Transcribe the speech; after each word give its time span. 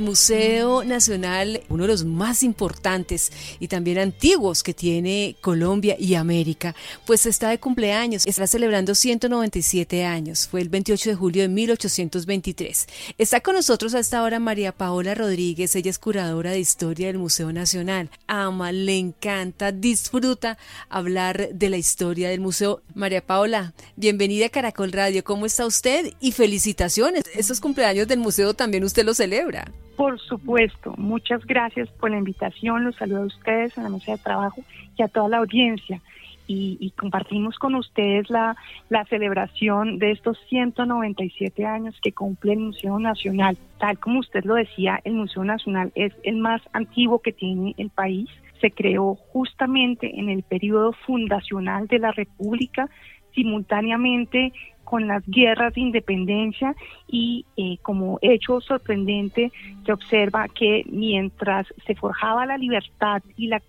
Museo 0.00 0.84
Nacional, 0.84 1.62
uno 1.68 1.84
de 1.84 1.88
los 1.88 2.04
más 2.04 2.42
importantes 2.42 3.32
y 3.58 3.68
también 3.68 3.98
antiguos 3.98 4.62
que 4.62 4.74
tiene 4.74 5.36
Colombia 5.40 5.96
y 5.98 6.14
América, 6.14 6.74
pues 7.06 7.26
está 7.26 7.50
de 7.50 7.58
cumpleaños, 7.58 8.26
está 8.26 8.46
celebrando 8.46 8.94
197 8.94 10.04
años, 10.04 10.48
fue 10.48 10.60
el 10.60 10.68
28 10.68 11.10
de 11.10 11.16
julio 11.16 11.42
de 11.42 11.48
1823. 11.48 12.86
Está 13.18 13.40
con 13.40 13.54
nosotros 13.54 13.94
hasta 13.94 14.18
ahora 14.18 14.38
María 14.40 14.72
Paola 14.72 15.14
Rodríguez, 15.14 15.74
ella 15.76 15.90
es 15.90 15.98
curadora 15.98 16.50
de 16.50 16.60
historia 16.60 17.06
del 17.08 17.18
Museo 17.18 17.52
Nacional. 17.52 18.10
Ama, 18.26 18.72
le 18.72 18.98
encanta, 18.98 19.72
disfruta 19.72 20.58
hablar 20.88 21.50
de 21.52 21.70
la 21.70 21.76
historia 21.76 22.30
del 22.30 22.40
museo. 22.40 22.82
María 22.94 23.24
Paola, 23.24 23.72
bienvenida 23.96 24.46
a 24.46 24.50
Caracol 24.50 24.92
Radio, 24.92 25.24
¿cómo 25.24 25.46
está 25.46 25.66
usted? 25.66 26.12
Y 26.20 26.32
felicitaciones, 26.32 27.24
esos 27.34 27.60
cumpleaños 27.60 28.08
del 28.08 28.18
museo 28.18 28.54
también 28.54 28.84
usted 28.84 29.04
los 29.04 29.16
celebra. 29.16 29.70
Por 30.00 30.18
supuesto, 30.18 30.94
muchas 30.96 31.44
gracias 31.44 31.90
por 31.90 32.10
la 32.10 32.16
invitación, 32.16 32.84
los 32.84 32.96
saludo 32.96 33.24
a 33.24 33.26
ustedes 33.26 33.76
en 33.76 33.84
la 33.84 33.90
mesa 33.90 34.12
de 34.12 34.16
trabajo 34.16 34.62
y 34.96 35.02
a 35.02 35.08
toda 35.08 35.28
la 35.28 35.36
audiencia. 35.36 36.00
Y, 36.46 36.90
compartimos 36.98 37.58
con 37.58 37.74
ustedes 37.74 38.30
la, 38.30 38.56
la 38.88 39.04
celebración 39.04 39.98
de 39.98 40.12
estos 40.12 40.38
197 40.48 41.66
años 41.66 41.94
que 42.02 42.12
cumple 42.12 42.54
el 42.54 42.60
Museo 42.60 42.98
Nacional. 42.98 43.58
Tal 43.78 43.98
como 43.98 44.20
usted 44.20 44.42
lo 44.44 44.54
decía, 44.54 45.00
el 45.04 45.12
Museo 45.12 45.44
Nacional 45.44 45.92
es 45.94 46.14
el 46.22 46.36
más 46.38 46.62
antiguo 46.72 47.18
que 47.18 47.32
tiene 47.32 47.74
el 47.76 47.90
país. 47.90 48.30
Se 48.62 48.70
creó 48.70 49.16
justamente 49.34 50.18
en 50.18 50.30
el 50.30 50.42
periodo 50.44 50.92
fundacional 50.92 51.88
de 51.88 51.98
la 51.98 52.12
República, 52.12 52.88
simultáneamente 53.34 54.54
con 54.90 55.06
las 55.06 55.22
guerras 55.24 55.72
de 55.74 55.82
independencia 55.82 56.74
y 57.06 57.46
eh, 57.56 57.78
como 57.80 58.18
hecho 58.22 58.60
sorprendente 58.60 59.52
se 59.86 59.92
observa 59.92 60.48
que 60.48 60.82
mientras 60.90 61.68
se 61.86 61.94
forjaba 61.94 62.44
la 62.44 62.58
libertad 62.58 63.22
y 63.36 63.46
la 63.46 63.62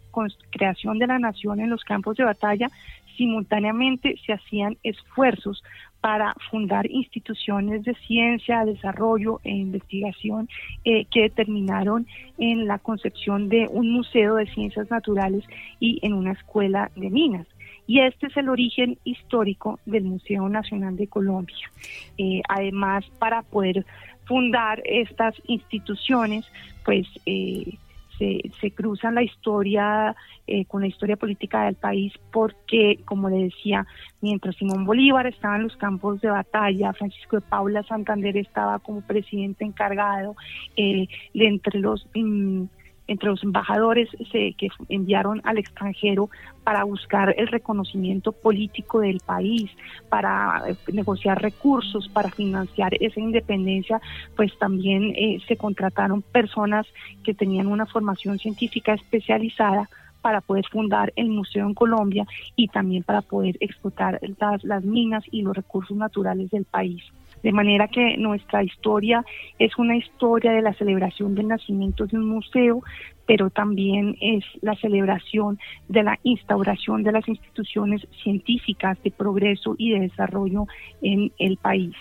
creación 0.49 0.97
de 0.97 1.05
la 1.05 1.19
nación 1.19 1.59
en 1.59 1.69
los 1.69 1.83
campos 1.83 2.17
de 2.17 2.23
batalla, 2.23 2.71
simultáneamente 3.17 4.15
se 4.25 4.33
hacían 4.33 4.79
esfuerzos 4.81 5.63
para 5.99 6.33
fundar 6.49 6.89
instituciones 6.89 7.83
de 7.83 7.93
ciencia, 8.07 8.65
desarrollo 8.65 9.41
e 9.43 9.51
investigación 9.51 10.49
eh, 10.85 11.05
que 11.05 11.29
terminaron 11.29 12.07
en 12.39 12.65
la 12.65 12.79
concepción 12.79 13.47
de 13.47 13.67
un 13.69 13.91
museo 13.91 14.37
de 14.37 14.47
ciencias 14.47 14.89
naturales 14.89 15.43
y 15.79 15.99
en 16.01 16.13
una 16.13 16.31
escuela 16.31 16.89
de 16.95 17.11
minas 17.11 17.45
y 17.87 17.99
este 17.99 18.27
es 18.27 18.37
el 18.37 18.49
origen 18.49 18.97
histórico 19.03 19.79
del 19.85 20.03
Museo 20.03 20.47
Nacional 20.49 20.95
de 20.95 21.07
Colombia. 21.07 21.71
Eh, 22.17 22.41
además, 22.47 23.05
para 23.19 23.41
poder 23.41 23.85
fundar 24.25 24.81
estas 24.85 25.35
instituciones, 25.47 26.45
pues 26.85 27.07
eh, 27.25 27.77
se, 28.17 28.71
cruzan 28.71 29.15
la 29.15 29.23
historia 29.23 30.15
eh, 30.45 30.65
con 30.65 30.81
la 30.81 30.87
historia 30.87 31.17
política 31.17 31.65
del 31.65 31.75
país 31.75 32.13
porque, 32.31 32.99
como 33.03 33.29
le 33.29 33.45
decía, 33.45 33.87
mientras 34.21 34.55
Simón 34.57 34.85
Bolívar 34.85 35.25
estaba 35.25 35.55
en 35.55 35.63
los 35.63 35.75
campos 35.75 36.21
de 36.21 36.29
batalla, 36.29 36.93
Francisco 36.93 37.37
de 37.37 37.41
Paula 37.41 37.81
Santander 37.83 38.37
estaba 38.37 38.77
como 38.79 39.01
presidente 39.01 39.65
encargado, 39.65 40.35
de 40.77 41.07
entre 41.33 41.79
los... 41.79 42.07
Mm, 42.13 42.65
entre 43.11 43.29
los 43.29 43.43
embajadores 43.43 44.07
que 44.31 44.69
enviaron 44.87 45.41
al 45.43 45.57
extranjero 45.57 46.29
para 46.63 46.85
buscar 46.85 47.35
el 47.37 47.47
reconocimiento 47.47 48.31
político 48.31 49.01
del 49.01 49.19
país, 49.19 49.69
para 50.07 50.63
eh, 50.67 50.75
negociar 50.93 51.41
recursos, 51.41 52.07
para 52.07 52.29
financiar 52.29 52.93
esa 53.01 53.19
independencia, 53.19 53.99
pues 54.37 54.57
también 54.57 55.13
eh, 55.17 55.39
se 55.45 55.57
contrataron 55.57 56.21
personas 56.21 56.87
que 57.23 57.33
tenían 57.33 57.67
una 57.67 57.85
formación 57.85 58.39
científica 58.39 58.93
especializada 58.93 59.89
para 60.21 60.39
poder 60.39 60.65
fundar 60.71 61.11
el 61.17 61.29
museo 61.29 61.67
en 61.67 61.73
Colombia 61.73 62.25
y 62.55 62.69
también 62.69 63.03
para 63.03 63.21
poder 63.21 63.57
explotar 63.59 64.21
las 64.63 64.83
minas 64.85 65.23
y 65.31 65.41
los 65.41 65.55
recursos 65.55 65.97
naturales 65.97 66.49
del 66.51 66.63
país. 66.63 67.03
De 67.43 67.51
manera 67.51 67.87
que 67.87 68.17
nuestra 68.17 68.63
historia 68.63 69.25
es 69.57 69.77
una 69.77 69.95
historia 69.97 70.51
de 70.51 70.61
la 70.61 70.73
celebración 70.73 71.35
del 71.35 71.47
nacimiento 71.47 72.05
de 72.05 72.17
un 72.17 72.27
museo, 72.27 72.83
pero 73.25 73.49
también 73.49 74.15
es 74.21 74.43
la 74.61 74.75
celebración 74.75 75.59
de 75.87 76.03
la 76.03 76.19
instauración 76.23 77.03
de 77.03 77.11
las 77.11 77.27
instituciones 77.27 78.07
científicas 78.23 79.01
de 79.03 79.11
progreso 79.11 79.75
y 79.77 79.91
de 79.91 80.01
desarrollo 80.01 80.67
en 81.01 81.31
el 81.39 81.57
país. 81.57 81.95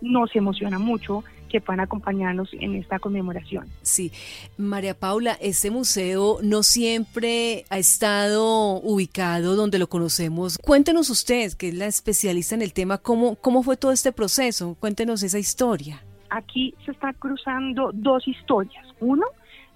Nos 0.00 0.34
emociona 0.36 0.78
mucho 0.78 1.24
que 1.48 1.60
puedan 1.60 1.80
acompañarnos 1.80 2.50
en 2.52 2.74
esta 2.74 2.98
conmemoración. 2.98 3.66
Sí, 3.82 4.12
María 4.56 4.94
Paula, 4.94 5.36
este 5.40 5.70
museo 5.70 6.38
no 6.42 6.62
siempre 6.62 7.64
ha 7.70 7.78
estado 7.78 8.80
ubicado 8.80 9.56
donde 9.56 9.78
lo 9.78 9.88
conocemos. 9.88 10.58
Cuéntenos 10.58 11.10
usted, 11.10 11.52
que 11.54 11.68
es 11.68 11.74
la 11.74 11.86
especialista 11.86 12.54
en 12.54 12.62
el 12.62 12.72
tema, 12.72 12.98
cómo, 12.98 13.36
cómo 13.36 13.62
fue 13.62 13.76
todo 13.76 13.92
este 13.92 14.12
proceso. 14.12 14.76
Cuéntenos 14.78 15.22
esa 15.22 15.38
historia. 15.38 16.02
Aquí 16.30 16.74
se 16.84 16.92
están 16.92 17.14
cruzando 17.14 17.90
dos 17.94 18.28
historias. 18.28 18.86
Uno, 19.00 19.24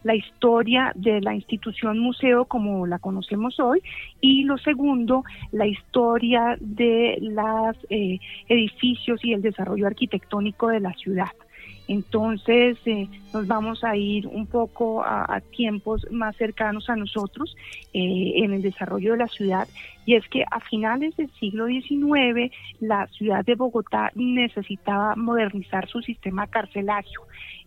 la 0.05 0.15
historia 0.15 0.93
de 0.95 1.21
la 1.21 1.35
institución 1.35 1.99
museo 1.99 2.45
como 2.45 2.87
la 2.87 2.99
conocemos 2.99 3.59
hoy 3.61 3.83
y 4.21 4.45
lo 4.45 4.59
segundo, 4.59 5.25
la 5.53 5.67
historia 5.67 6.57
de 6.61 7.19
los 7.21 7.77
eh, 7.89 8.19
edificios 8.49 9.25
y 9.25 9.33
el 9.33 9.43
desarrollo 9.43 9.87
arquitectónico 9.87 10.69
de 10.69 10.81
la 10.81 10.93
ciudad. 10.95 11.31
Entonces 11.93 12.79
eh, 12.87 13.09
nos 13.33 13.47
vamos 13.47 13.83
a 13.85 13.97
ir 13.97 14.27
un 14.27 14.47
poco 14.47 15.03
a, 15.05 15.41
tiempos 15.57 16.07
más 16.11 16.37
cercanos 16.37 16.89
a 16.91 16.97
nosotros 16.97 17.57
eh, 17.93 18.33
en 18.37 18.53
el 18.53 18.63
desarrollo 18.63 19.13
de 19.13 19.19
la 19.19 19.29
ciudad 19.29 19.69
y 20.05 20.15
es 20.15 20.27
que 20.29 20.45
a 20.51 20.61
finales 20.61 21.17
del 21.17 21.31
siglo 21.39 21.67
XIX 21.67 22.53
la 22.81 23.07
ciudad 23.09 23.45
de 23.45 23.55
Bogotá 23.55 24.11
necesitaba 24.15 25.15
modernizar 25.17 25.89
su 25.89 26.01
sistema 26.03 26.47
carcelario. 26.47 27.23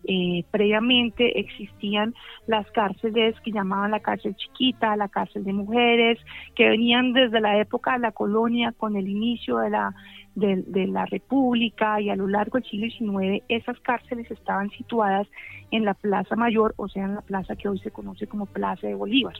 Eh, 0.08 0.44
previamente 0.50 1.40
existían 1.40 2.14
las 2.46 2.70
cárceles 2.70 3.34
que 3.40 3.50
llamaban 3.50 3.90
la 3.90 4.00
cárcel 4.00 4.36
chiquita, 4.36 4.94
la 4.96 5.08
cárcel 5.08 5.44
de 5.44 5.52
mujeres, 5.52 6.18
que 6.54 6.68
venían 6.68 7.12
desde 7.12 7.40
la 7.40 7.58
época 7.58 7.94
de 7.94 8.00
la 8.00 8.12
colonia 8.12 8.72
con 8.72 8.96
el 8.96 9.08
inicio 9.08 9.58
de 9.58 9.70
la 9.70 9.94
de, 10.36 10.86
la 10.86 11.06
República 11.06 11.98
y 12.00 12.10
a 12.10 12.16
lo 12.16 12.28
largo 12.28 12.58
del 12.58 12.68
siglo 12.68 12.90
XIX 12.90 13.42
esas 13.48 13.80
cárceles 13.80 14.30
estaban 14.30 14.70
situadas 14.70 15.26
en 15.70 15.84
la 15.84 15.94
Plaza 15.94 16.36
Mayor, 16.36 16.74
o 16.76 16.88
sea, 16.88 17.04
en 17.04 17.14
la 17.14 17.22
plaza 17.22 17.56
que 17.56 17.68
hoy 17.68 17.78
se 17.78 17.90
conoce 17.90 18.26
como 18.26 18.46
Plaza 18.46 18.86
de 18.86 18.94
Bolívar. 18.94 19.34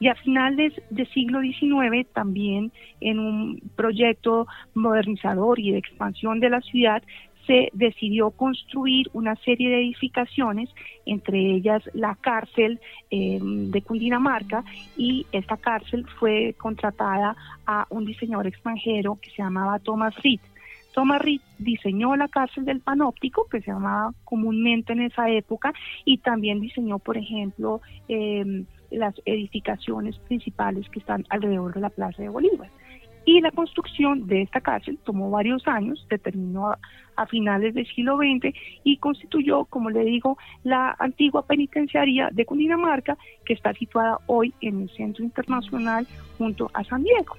Y 0.00 0.08
a 0.08 0.14
finales 0.14 0.72
del 0.90 1.08
siglo 1.08 1.40
XIX 1.40 2.06
también 2.12 2.72
en 3.00 3.18
un 3.18 3.60
proyecto 3.76 4.46
modernizador 4.74 5.58
y 5.58 5.72
de 5.72 5.78
expansión 5.78 6.40
de 6.40 6.50
la 6.50 6.60
ciudad 6.60 7.02
se 7.46 7.70
decidió 7.72 8.30
construir 8.30 9.08
una 9.14 9.34
serie 9.36 9.70
de 9.70 9.78
edificaciones, 9.78 10.68
entre 11.06 11.38
ellas 11.38 11.82
la 11.94 12.14
cárcel 12.20 12.78
eh, 13.10 13.38
de 13.40 13.82
Cundinamarca, 13.82 14.64
y 14.98 15.26
esta 15.32 15.56
cárcel 15.56 16.06
fue 16.20 16.54
contratada 16.58 17.34
a 17.66 17.86
un 17.88 18.04
diseñador 18.04 18.46
extranjero 18.46 19.18
que 19.20 19.30
se 19.30 19.42
llamaba 19.42 19.78
Thomas 19.78 20.14
Reed. 20.22 20.40
Reed 21.18 21.40
diseñó 21.58 22.16
la 22.16 22.28
cárcel 22.28 22.64
del 22.64 22.80
Panóptico, 22.80 23.46
que 23.48 23.60
se 23.60 23.70
llamaba 23.70 24.12
comúnmente 24.24 24.92
en 24.92 25.02
esa 25.02 25.30
época, 25.30 25.72
y 26.04 26.18
también 26.18 26.60
diseñó, 26.60 26.98
por 26.98 27.16
ejemplo, 27.16 27.80
eh, 28.08 28.64
las 28.90 29.14
edificaciones 29.24 30.18
principales 30.20 30.88
que 30.88 31.00
están 31.00 31.24
alrededor 31.28 31.74
de 31.74 31.80
la 31.80 31.90
Plaza 31.90 32.22
de 32.22 32.28
Bolívar. 32.28 32.70
Y 33.24 33.42
la 33.42 33.50
construcción 33.50 34.26
de 34.26 34.40
esta 34.40 34.62
cárcel 34.62 34.98
tomó 35.04 35.30
varios 35.30 35.68
años, 35.68 36.02
se 36.08 36.18
terminó 36.18 36.70
a, 36.70 37.26
finales 37.26 37.74
del 37.74 37.86
siglo 37.88 38.16
XX 38.16 38.56
y 38.84 38.96
constituyó, 38.96 39.64
como 39.66 39.90
le 39.90 40.04
digo, 40.04 40.38
la 40.62 40.96
antigua 40.98 41.44
penitenciaría 41.44 42.30
de 42.32 42.46
Cundinamarca, 42.46 43.18
que 43.44 43.52
está 43.52 43.74
situada 43.74 44.18
hoy 44.28 44.54
en 44.60 44.82
el 44.82 44.90
Centro 44.90 45.24
Internacional 45.24 46.06
junto 46.38 46.70
a 46.72 46.84
San 46.84 47.02
Diego. 47.02 47.36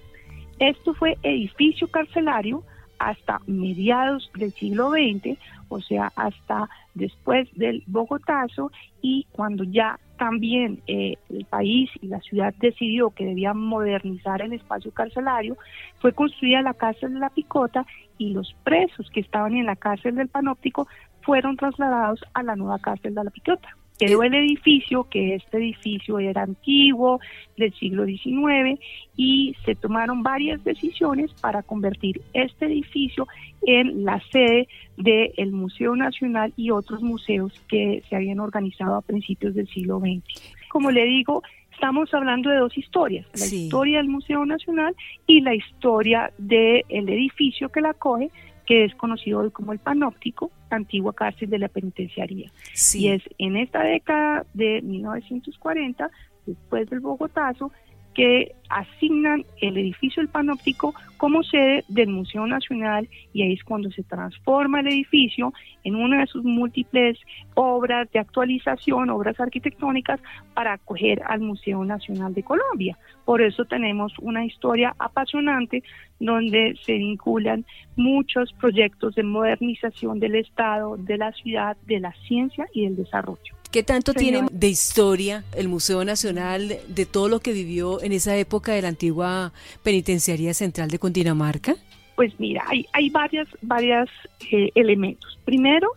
Esto 0.60 0.94
fue 0.94 1.18
edificio 1.24 1.88
carcelario 1.88 2.63
hasta 3.00 3.40
mediados 3.48 4.30
del 4.36 4.54
siglo 4.54 4.92
XX, 4.92 5.38
o 5.69 5.81
sea, 5.81 6.12
hasta 6.16 6.69
después 6.94 7.48
del 7.56 7.84
Bogotazo 7.88 8.72
y 9.01 9.25
cuando 9.31 9.63
ya 9.63 10.00
también 10.18 10.81
eh, 10.86 11.16
el 11.30 11.46
país 11.46 11.90
y 12.01 12.07
la 12.07 12.19
ciudad 12.19 12.54
decidió 12.60 13.10
que 13.12 13.25
debían 13.25 13.57
modernizar 13.57 14.42
el 14.42 14.54
espacio 14.54 14.92
carcelario, 14.92 15.57
fue 16.00 16.12
construida 16.12 16.62
la 16.62 16.74
cárcel 16.74 17.13
de 17.13 17.19
la 17.19 17.30
Picota 17.30 17.86
y 18.18 18.34
los 18.34 18.54
presos 18.63 19.10
que 19.12 19.22
estaban 19.22 19.56
en 19.56 19.66
la 19.66 19.78
cárcel 19.78 20.16
del 20.16 20.28
Panóptico 20.28 20.88
fueron 21.22 21.56
trasladados 21.56 22.19
a 22.34 22.44
la 22.44 22.56
nueva 22.56 22.80
cárcel 22.80 23.16
de 23.16 23.24
la 23.24 23.31
Picota. 23.31 23.69
Quedó 24.00 24.24
el 24.24 24.34
edificio, 24.34 25.04
que 25.10 25.36
este 25.36 25.57
edificio 25.57 26.19
era 26.19 26.44
antiguo, 26.44 27.19
del 27.57 27.74
siglo 27.74 28.06
XIX, 28.06 28.80
y 29.18 29.56
se 29.66 29.75
tomaron 29.75 30.24
varias 30.24 30.63
decisiones 30.63 31.34
para 31.42 31.63
convertir 31.63 32.22
este 32.34 32.68
edificio 32.68 33.28
en 33.62 34.06
la 34.06 34.22
sede 34.31 34.69
del 34.96 35.51
Museo 35.51 35.98
Nacional 35.98 36.54
y 36.56 36.72
otros 36.72 37.01
museos 37.01 37.51
que 37.68 38.01
se 38.10 38.16
habían 38.16 38.40
organizado 38.40 38.96
a 38.96 39.01
principios 39.01 39.54
del 39.54 39.68
siglo 39.68 40.00
XX. 40.00 40.24
Como 40.69 40.92
le 40.92 41.06
digo, 41.06 41.44
estamos 41.74 42.13
hablando 42.13 42.50
de 42.50 42.57
dos 42.57 42.78
historias, 42.78 43.25
la 43.34 43.46
historia 43.46 43.98
del 43.98 44.07
Museo 44.07 44.46
Nacional 44.46 44.96
y 45.28 45.42
la 45.42 45.56
historia 45.56 46.31
del 46.38 46.84
edificio 46.90 47.69
que 47.69 47.81
la 47.81 47.90
acoge, 47.90 48.30
que 48.66 48.86
es 48.86 48.96
conocido 48.96 49.40
hoy 49.40 49.51
como 49.51 49.74
el 49.74 49.80
Panóptico, 49.80 50.51
antigua 50.75 51.13
cárcel 51.13 51.50
de 51.50 51.60
la 51.60 51.68
penitenciaría. 51.68 52.51
Y 52.94 53.10
es 53.10 53.24
en 53.38 53.57
esta 53.57 53.83
década 53.83 54.45
de 54.54 54.81
1940, 54.81 56.10
después 56.45 56.89
del 56.89 57.00
Bogotazo, 57.00 57.71
que 58.19 58.54
asignan 58.68 59.45
el 59.62 59.77
edificio 59.77 60.21
del 60.21 60.27
Panóptico 60.27 60.94
como 61.16 61.42
sede 61.42 61.86
del 61.88 62.10
Museo 62.10 62.45
Nacional 62.48 63.07
y 63.31 63.44
ahí 63.44 63.54
es 63.54 63.63
cuando 63.63 63.89
se 63.92 64.04
transforma 64.04 64.81
el 64.81 64.88
edificio 64.88 65.54
en 65.86 65.95
una 65.95 66.19
de 66.19 66.27
sus 66.27 66.44
múltiples 66.44 67.18
obras 67.54 68.12
de 68.12 68.19
actualización, 68.19 69.10
obras 69.10 69.39
arquitectónicas 69.39 70.19
para 70.54 70.74
acoger 70.74 71.24
al 71.27 71.39
Museo 71.39 71.86
Nacional 71.86 72.33
de 72.33 72.44
Colombia. 72.44 72.98
Por 73.24 73.42
eso 73.42 73.63
tenemos 73.63 74.12
una 74.19 74.44
historia 74.44 74.94
apasionante 75.00 75.81
donde 76.19 76.77
se 76.83 76.95
vinculan 76.95 77.63
muchos 77.95 78.51
proyectos 78.51 79.15
de 79.15 79.24
modernización 79.24 80.19
del 80.19 80.36
Estado, 80.36 80.98
de 80.98 81.18
la 81.18 81.31
ciudad, 81.31 81.77
de 81.86 82.01
la 82.01 82.12
ciencia 82.27 82.68
y 82.74 82.83
del 82.83 82.98
desarrollo. 82.98 83.59
¿Qué 83.71 83.83
tanto 83.83 84.16
tiene 84.16 84.48
de 84.51 84.68
historia 84.68 85.44
el 85.56 85.68
Museo 85.68 86.04
Nacional 86.04 86.80
de 86.88 87.06
todo 87.06 87.27
lo 87.30 87.39
que 87.39 87.54
vivió 87.54 88.01
en 88.01 88.13
esa 88.13 88.36
época 88.36 88.71
de 88.74 88.81
la 88.81 88.88
antigua 88.88 89.54
Penitenciaría 89.83 90.56
Central 90.56 90.89
de 90.89 90.98
Cundinamarca? 90.98 91.75
Pues 92.16 92.33
mira, 92.39 92.63
hay, 92.68 92.88
hay 92.94 93.12
varias, 93.12 93.48
varias 93.62 94.10
eh, 94.51 94.71
elementos. 94.74 95.38
Primero, 95.45 95.88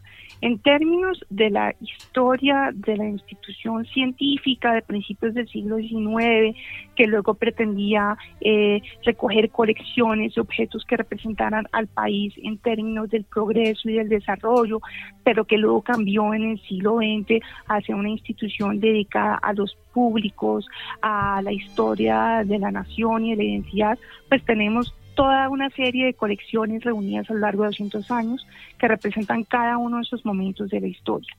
en 0.43 0.59
términos 0.59 1.25
de 1.31 1.51
la 1.51 1.75
historia 1.81 2.71
de 2.75 2.97
la 2.97 3.09
institución 3.09 3.87
científica 3.87 4.75
de 4.75 4.83
principios 4.83 5.35
del 5.35 5.49
siglo 5.49 5.77
XIX, 5.77 6.57
que 6.97 7.07
luego 7.07 7.35
pretendía 7.35 8.19
eh, 8.41 8.83
recoger 9.05 9.51
colecciones 9.51 10.35
de 10.35 10.41
objetos 10.41 10.85
que 10.85 10.97
representaran 10.97 11.67
al 11.71 11.87
país 11.87 12.35
en 12.43 12.59
términos 12.59 13.09
del 13.09 13.25
progreso 13.25 13.89
y 13.89 13.95
del 13.95 14.09
desarrollo, 14.09 14.81
pero 15.23 15.45
que 15.45 15.59
luego 15.59 15.81
cambió 15.83 16.35
en 16.35 16.43
el 16.43 16.61
siglo 16.63 16.97
XX 16.97 17.41
hacia 17.69 17.95
una 17.95 18.11
institución 18.11 18.81
dedicada 18.81 19.37
a 19.37 19.53
los 19.53 19.77
públicos, 19.95 20.67
a 21.03 21.41
la 21.43 21.53
historia 21.53 22.43
de 22.45 22.59
la 22.59 22.73
nación 22.73 23.27
y 23.27 23.31
de 23.31 23.37
la 23.37 23.45
identidad, 23.45 23.99
pues 24.29 24.45
tenemos 24.45 24.93
toda 25.15 25.49
una 25.49 25.71
serie 25.71 26.07
de 26.07 26.15
colecciones 26.15 26.83
reunidas 26.85 27.29
a 27.31 27.35
lo 27.35 27.41
largo 27.41 27.63
de 27.63 27.69
200 27.69 28.11
años 28.11 28.47
que 28.79 28.89
representan 28.89 29.45
cada 29.45 29.79
uno 29.79 29.97
de 29.97 30.03
esos 30.03 30.25
momentos 30.25 30.71
de 30.71 30.81
la 30.81 30.87
historia. 30.89 31.35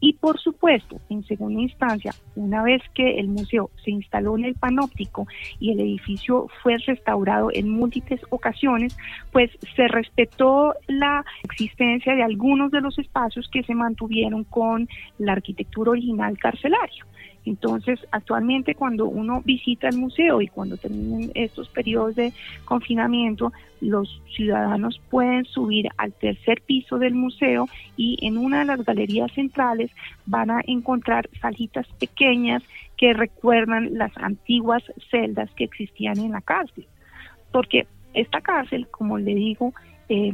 Y 0.00 0.12
por 0.12 0.38
supuesto, 0.38 1.00
en 1.10 1.24
segunda 1.24 1.60
instancia, 1.60 2.12
una 2.36 2.62
vez 2.62 2.82
que 2.94 3.18
el 3.18 3.28
museo 3.28 3.70
se 3.84 3.90
instaló 3.90 4.38
en 4.38 4.44
el 4.44 4.54
panóptico 4.54 5.26
y 5.58 5.72
el 5.72 5.80
edificio 5.80 6.46
fue 6.62 6.76
restaurado 6.78 7.50
en 7.52 7.68
múltiples 7.68 8.20
ocasiones, 8.30 8.96
pues 9.32 9.50
se 9.74 9.88
respetó 9.88 10.74
la 10.86 11.24
existencia 11.42 12.14
de 12.14 12.22
algunos 12.22 12.70
de 12.70 12.80
los 12.80 12.96
espacios 12.98 13.48
que 13.48 13.64
se 13.64 13.74
mantuvieron 13.74 14.44
con 14.44 14.88
la 15.18 15.32
arquitectura 15.32 15.90
original 15.90 16.38
carcelaria. 16.38 17.04
Entonces, 17.44 17.98
actualmente 18.10 18.74
cuando 18.74 19.06
uno 19.06 19.42
visita 19.44 19.88
el 19.88 19.96
museo 19.96 20.40
y 20.42 20.48
cuando 20.48 20.76
terminen 20.76 21.30
estos 21.34 21.68
periodos 21.68 22.14
de 22.16 22.32
confinamiento, 22.64 23.52
los 23.80 24.20
ciudadanos 24.34 25.00
pueden 25.10 25.44
subir 25.44 25.88
al 25.96 26.12
tercer 26.12 26.60
piso 26.62 26.98
del 26.98 27.14
museo 27.14 27.66
y 27.96 28.18
en 28.26 28.36
una 28.36 28.60
de 28.60 28.64
las 28.66 28.84
galerías 28.84 29.32
centrales 29.32 29.90
van 30.26 30.50
a 30.50 30.60
encontrar 30.66 31.28
salitas 31.40 31.86
pequeñas 31.98 32.62
que 32.96 33.12
recuerdan 33.12 33.96
las 33.96 34.16
antiguas 34.16 34.82
celdas 35.10 35.50
que 35.52 35.64
existían 35.64 36.18
en 36.18 36.32
la 36.32 36.40
cárcel. 36.40 36.86
Porque 37.52 37.86
esta 38.14 38.40
cárcel, 38.40 38.88
como 38.90 39.16
le 39.16 39.34
digo, 39.34 39.72
eh, 40.08 40.32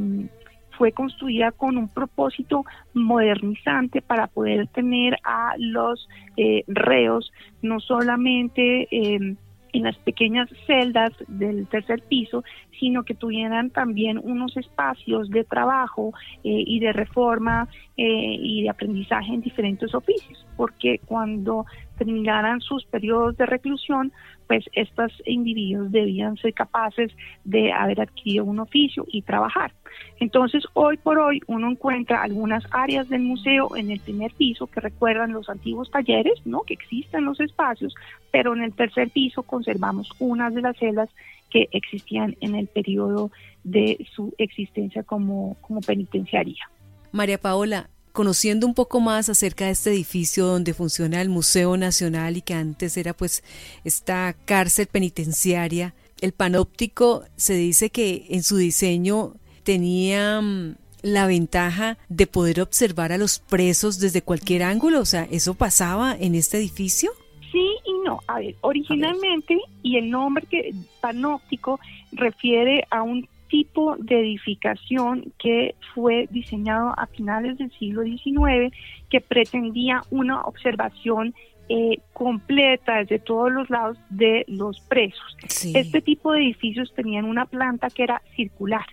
fue 0.76 0.92
construida 0.92 1.52
con 1.52 1.76
un 1.76 1.88
propósito 1.88 2.64
modernizante 2.92 4.02
para 4.02 4.26
poder 4.26 4.66
tener 4.68 5.18
a 5.24 5.54
los 5.58 6.08
eh, 6.36 6.64
reos 6.66 7.32
no 7.62 7.80
solamente 7.80 8.88
eh, 8.90 9.36
en 9.72 9.82
las 9.82 9.96
pequeñas 9.98 10.48
celdas 10.68 11.12
del 11.26 11.66
tercer 11.66 12.00
piso, 12.02 12.44
sino 12.78 13.02
que 13.02 13.14
tuvieran 13.14 13.70
también 13.70 14.20
unos 14.22 14.56
espacios 14.56 15.28
de 15.30 15.42
trabajo 15.42 16.12
eh, 16.44 16.62
y 16.64 16.78
de 16.78 16.92
reforma 16.92 17.68
y 17.96 18.62
de 18.62 18.70
aprendizaje 18.70 19.32
en 19.32 19.40
diferentes 19.40 19.94
oficios, 19.94 20.44
porque 20.56 21.00
cuando 21.06 21.64
terminaran 21.96 22.60
sus 22.60 22.84
periodos 22.86 23.36
de 23.36 23.46
reclusión, 23.46 24.12
pues 24.46 24.64
estos 24.72 25.12
individuos 25.26 25.90
debían 25.90 26.36
ser 26.36 26.54
capaces 26.54 27.12
de 27.44 27.72
haber 27.72 28.00
adquirido 28.00 28.44
un 28.44 28.60
oficio 28.60 29.04
y 29.08 29.22
trabajar. 29.22 29.72
Entonces, 30.20 30.64
hoy 30.74 30.96
por 30.96 31.18
hoy 31.18 31.40
uno 31.46 31.70
encuentra 31.70 32.22
algunas 32.22 32.64
áreas 32.70 33.08
del 33.08 33.22
museo 33.22 33.76
en 33.76 33.90
el 33.90 34.00
primer 34.00 34.32
piso 34.32 34.66
que 34.66 34.80
recuerdan 34.80 35.32
los 35.32 35.48
antiguos 35.48 35.90
talleres, 35.90 36.34
¿no? 36.44 36.62
Que 36.62 36.74
existen 36.74 37.24
los 37.24 37.40
espacios, 37.40 37.94
pero 38.30 38.54
en 38.54 38.62
el 38.62 38.72
tercer 38.72 39.10
piso 39.10 39.42
conservamos 39.42 40.10
unas 40.18 40.54
de 40.54 40.62
las 40.62 40.76
celdas 40.76 41.08
que 41.50 41.68
existían 41.70 42.36
en 42.40 42.56
el 42.56 42.66
periodo 42.66 43.30
de 43.62 44.06
su 44.14 44.34
existencia 44.38 45.04
como, 45.04 45.56
como 45.60 45.80
penitenciaría. 45.80 46.68
María 47.12 47.38
Paola, 47.38 47.90
conociendo 48.14 48.64
un 48.68 48.74
poco 48.74 49.00
más 49.00 49.28
acerca 49.28 49.66
de 49.66 49.72
este 49.72 49.90
edificio 49.90 50.46
donde 50.46 50.72
funciona 50.72 51.20
el 51.20 51.28
Museo 51.28 51.76
Nacional 51.76 52.36
y 52.36 52.42
que 52.42 52.54
antes 52.54 52.96
era 52.96 53.12
pues 53.12 53.42
esta 53.82 54.36
cárcel 54.44 54.86
penitenciaria, 54.86 55.94
el 56.20 56.30
panóptico 56.30 57.24
se 57.34 57.54
dice 57.54 57.90
que 57.90 58.26
en 58.30 58.44
su 58.44 58.56
diseño 58.56 59.34
tenía 59.64 60.40
mm, 60.40 60.76
la 61.02 61.26
ventaja 61.26 61.98
de 62.08 62.28
poder 62.28 62.60
observar 62.60 63.10
a 63.10 63.18
los 63.18 63.40
presos 63.40 63.98
desde 63.98 64.22
cualquier 64.22 64.62
ángulo, 64.62 65.00
o 65.00 65.04
sea, 65.04 65.26
¿eso 65.32 65.54
pasaba 65.54 66.16
en 66.16 66.36
este 66.36 66.58
edificio? 66.58 67.10
Sí 67.50 67.66
y 67.84 67.92
no. 68.04 68.20
A 68.28 68.38
ver, 68.38 68.54
originalmente, 68.60 69.58
y 69.82 69.96
el 69.96 70.08
nombre 70.08 70.46
que 70.48 70.72
panóptico 71.00 71.80
refiere 72.12 72.86
a 72.90 73.02
un 73.02 73.28
tipo 73.54 73.94
de 74.00 74.18
edificación 74.18 75.32
que 75.38 75.76
fue 75.94 76.26
diseñado 76.32 76.92
a 76.98 77.06
finales 77.06 77.56
del 77.56 77.70
siglo 77.78 78.02
XIX, 78.02 78.74
que 79.08 79.20
pretendía 79.20 80.02
una 80.10 80.40
observación 80.40 81.36
eh, 81.68 82.00
completa 82.12 82.96
desde 82.96 83.20
todos 83.20 83.52
los 83.52 83.70
lados 83.70 83.96
de 84.10 84.44
los 84.48 84.80
presos. 84.80 85.36
Este 85.72 86.02
tipo 86.02 86.32
de 86.32 86.40
edificios 86.40 86.92
tenían 86.96 87.26
una 87.26 87.46
planta 87.46 87.90
que 87.90 88.02
era 88.02 88.22
circular. 88.34 88.86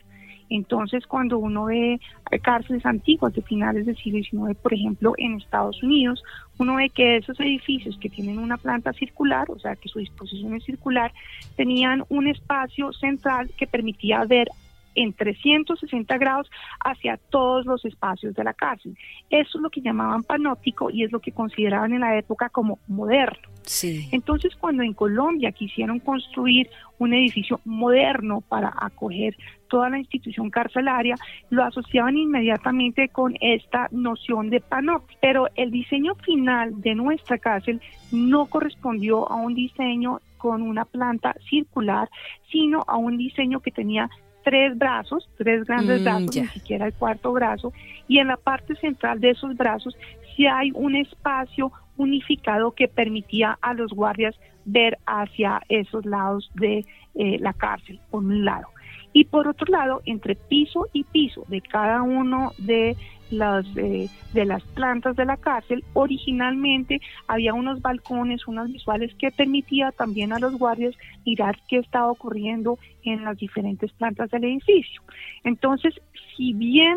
Entonces, 0.52 1.08
cuando 1.08 1.38
uno 1.38 1.66
ve 1.66 2.02
cárceles 2.42 2.86
antiguas 2.86 3.34
de 3.34 3.42
finales 3.42 3.86
del 3.86 3.96
siglo 3.96 4.22
XIX, 4.22 4.60
por 4.62 4.74
ejemplo, 4.74 5.14
en 5.18 5.36
Estados 5.36 5.82
Unidos, 5.82 6.22
uno 6.58 6.76
ve 6.76 6.90
que 6.90 7.16
esos 7.16 7.40
edificios 7.40 7.98
que 8.02 8.10
tienen 8.10 8.38
una 8.38 8.58
planta 8.58 8.92
circular, 8.92 9.50
o 9.50 9.58
sea, 9.60 9.78
que 9.78 9.88
su 9.88 10.00
disposición 10.00 10.54
es 10.54 10.66
circular, 10.66 11.14
tenían 11.56 12.04
un 12.10 12.28
espacio 12.28 12.92
central 12.92 13.50
que 13.58 13.66
permitía 13.66 14.26
ver 14.26 14.50
en 14.96 15.14
360 15.14 16.18
grados 16.18 16.50
hacia 16.84 17.18
todos 17.18 17.66
los 17.66 17.84
espacios 17.86 18.34
de 18.36 18.44
la 18.44 18.54
cárcel. 18.54 18.98
Eso 19.30 19.58
es 19.58 19.62
lo 19.62 19.70
que 19.70 19.82
llamaban 19.82 20.24
panóptico 20.24 20.90
y 20.90 21.04
es 21.04 21.12
lo 21.12 21.20
que 21.20 21.32
consideraban 21.32 21.94
en 21.94 22.02
la 22.02 22.18
época 22.18 22.50
como 22.50 22.80
moderno. 22.88 23.50
Sí. 23.64 24.10
Entonces, 24.12 24.56
cuando 24.56 24.84
en 24.84 24.94
Colombia 24.94 25.52
quisieron 25.52 26.00
construir 26.00 26.70
un 26.98 27.14
edificio 27.14 27.60
moderno 27.66 28.42
para 28.42 28.74
acoger 28.76 29.36
toda 29.68 29.90
la 29.90 30.00
institución 30.00 30.50
carcelaria, 30.50 31.16
lo 31.50 31.64
asociaban 31.64 32.18
inmediatamente 32.18 33.08
con 33.10 33.36
esta 33.40 33.88
noción 33.92 34.50
de 34.50 34.60
panóptico. 34.60 35.20
Pero 35.22 35.48
el 35.56 35.72
diseño 35.72 36.16
final 36.16 36.82
de 36.82 36.96
nuestra 36.96 37.38
cárcel 37.38 37.82
no 38.12 38.48
correspondió 38.48 39.32
a 39.32 39.36
un 39.36 39.54
diseño 39.54 40.20
con 40.38 40.64
una 40.64 40.86
planta 40.86 41.36
circular, 41.50 42.10
sino 42.52 42.84
a 42.88 42.98
un 42.98 43.18
diseño 43.18 43.60
que 43.60 43.72
tenía 43.72 44.10
tres 44.44 44.78
brazos, 44.78 45.30
tres 45.38 45.66
grandes 45.66 46.02
mm, 46.02 46.04
brazos, 46.04 46.36
ni 46.36 46.48
siquiera 46.48 46.88
el 46.88 46.94
cuarto 46.94 47.32
brazo, 47.32 47.74
y 48.08 48.20
en 48.20 48.28
la 48.28 48.38
parte 48.38 48.76
central 48.76 49.20
de 49.20 49.32
esos 49.32 49.56
brazos 49.56 49.96
sí 50.36 50.48
hay 50.48 50.72
un 50.74 50.96
espacio 50.96 51.72
unificado 51.98 52.72
que 52.72 52.88
permitía 52.88 53.58
a 53.62 53.74
los 53.74 53.92
guardias 53.92 54.36
ver 54.66 54.98
hacia 55.06 55.62
esos 55.70 56.06
lados 56.06 56.50
de 56.56 56.86
eh, 57.16 57.38
la 57.40 57.54
cárcel, 57.54 58.00
por 58.10 58.24
un 58.24 58.46
lado. 58.46 58.68
Y 59.14 59.26
por 59.26 59.48
otro 59.48 59.66
lado, 59.68 60.02
entre 60.06 60.36
piso 60.36 60.88
y 60.94 61.04
piso 61.04 61.46
de 61.48 61.62
cada 61.62 62.02
uno 62.02 62.54
de 62.58 62.96
las, 63.30 63.66
eh, 63.76 64.10
de 64.34 64.46
las 64.46 64.64
plantas 64.64 65.16
de 65.16 65.26
la 65.26 65.38
cárcel, 65.38 65.84
originalmente 65.94 67.02
había 67.28 67.54
unos 67.54 67.82
balcones, 67.82 68.48
unas 68.48 68.72
visuales 68.72 69.14
que 69.16 69.32
permitía 69.32 69.92
también 69.92 70.34
a 70.34 70.40
los 70.40 70.58
guardias 70.58 70.96
mirar 71.26 71.58
qué 71.70 71.78
estaba 71.78 72.12
ocurriendo 72.12 72.78
en 73.04 73.24
las 73.24 73.38
diferentes 73.38 73.92
plantas 73.94 74.30
del 74.32 74.46
edificio. 74.46 75.02
Entonces, 75.44 75.94
si 76.36 76.54
bien 76.54 76.96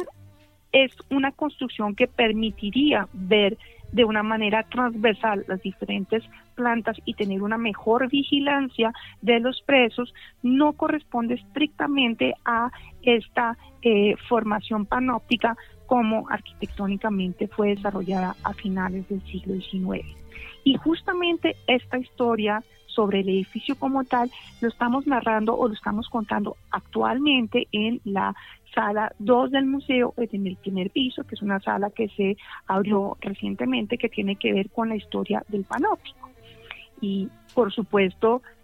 es 0.72 0.92
una 1.08 1.30
construcción 1.30 1.94
que 1.94 2.08
permitiría 2.08 3.08
ver 3.12 3.56
de 3.92 4.04
una 4.04 4.22
manera 4.22 4.64
transversal 4.64 5.44
las 5.46 5.62
diferentes 5.62 6.22
plantas 6.54 6.96
y 7.04 7.14
tener 7.14 7.42
una 7.42 7.58
mejor 7.58 8.08
vigilancia 8.08 8.92
de 9.22 9.40
los 9.40 9.62
presos, 9.62 10.12
no 10.42 10.72
corresponde 10.72 11.34
estrictamente 11.34 12.34
a 12.44 12.70
esta 13.02 13.56
eh, 13.82 14.14
formación 14.28 14.86
panóptica 14.86 15.56
como 15.86 16.28
arquitectónicamente 16.28 17.48
fue 17.48 17.74
desarrollada 17.74 18.34
a 18.42 18.52
finales 18.54 19.08
del 19.08 19.22
siglo 19.22 19.54
XIX. 19.54 20.06
Y 20.64 20.76
justamente 20.76 21.56
esta 21.66 21.98
historia 21.98 22.62
sobre 22.94 23.20
el 23.20 23.28
edificio 23.28 23.76
como 23.76 24.04
tal 24.04 24.30
lo 24.60 24.68
estamos 24.68 25.06
narrando 25.06 25.56
o 25.56 25.68
lo 25.68 25.74
estamos 25.74 26.08
contando 26.08 26.56
actualmente 26.70 27.68
en 27.72 28.00
la 28.04 28.34
sala 28.74 29.12
2 29.18 29.50
del 29.50 29.66
museo, 29.66 30.14
en 30.16 30.46
el 30.46 30.56
primer 30.56 30.90
piso, 30.90 31.24
que 31.24 31.34
es 31.34 31.42
una 31.42 31.60
sala 31.60 31.90
que 31.90 32.08
se 32.08 32.36
abrió 32.66 33.16
recientemente 33.20 33.98
que 33.98 34.08
tiene 34.08 34.36
que 34.36 34.52
ver 34.52 34.70
con 34.70 34.88
la 34.88 34.96
historia 34.96 35.44
del 35.48 35.64
panóptico. 35.64 36.30
Y 37.00 37.28
por 37.54 37.72
supuesto, 37.72 38.42
pues 38.42 38.63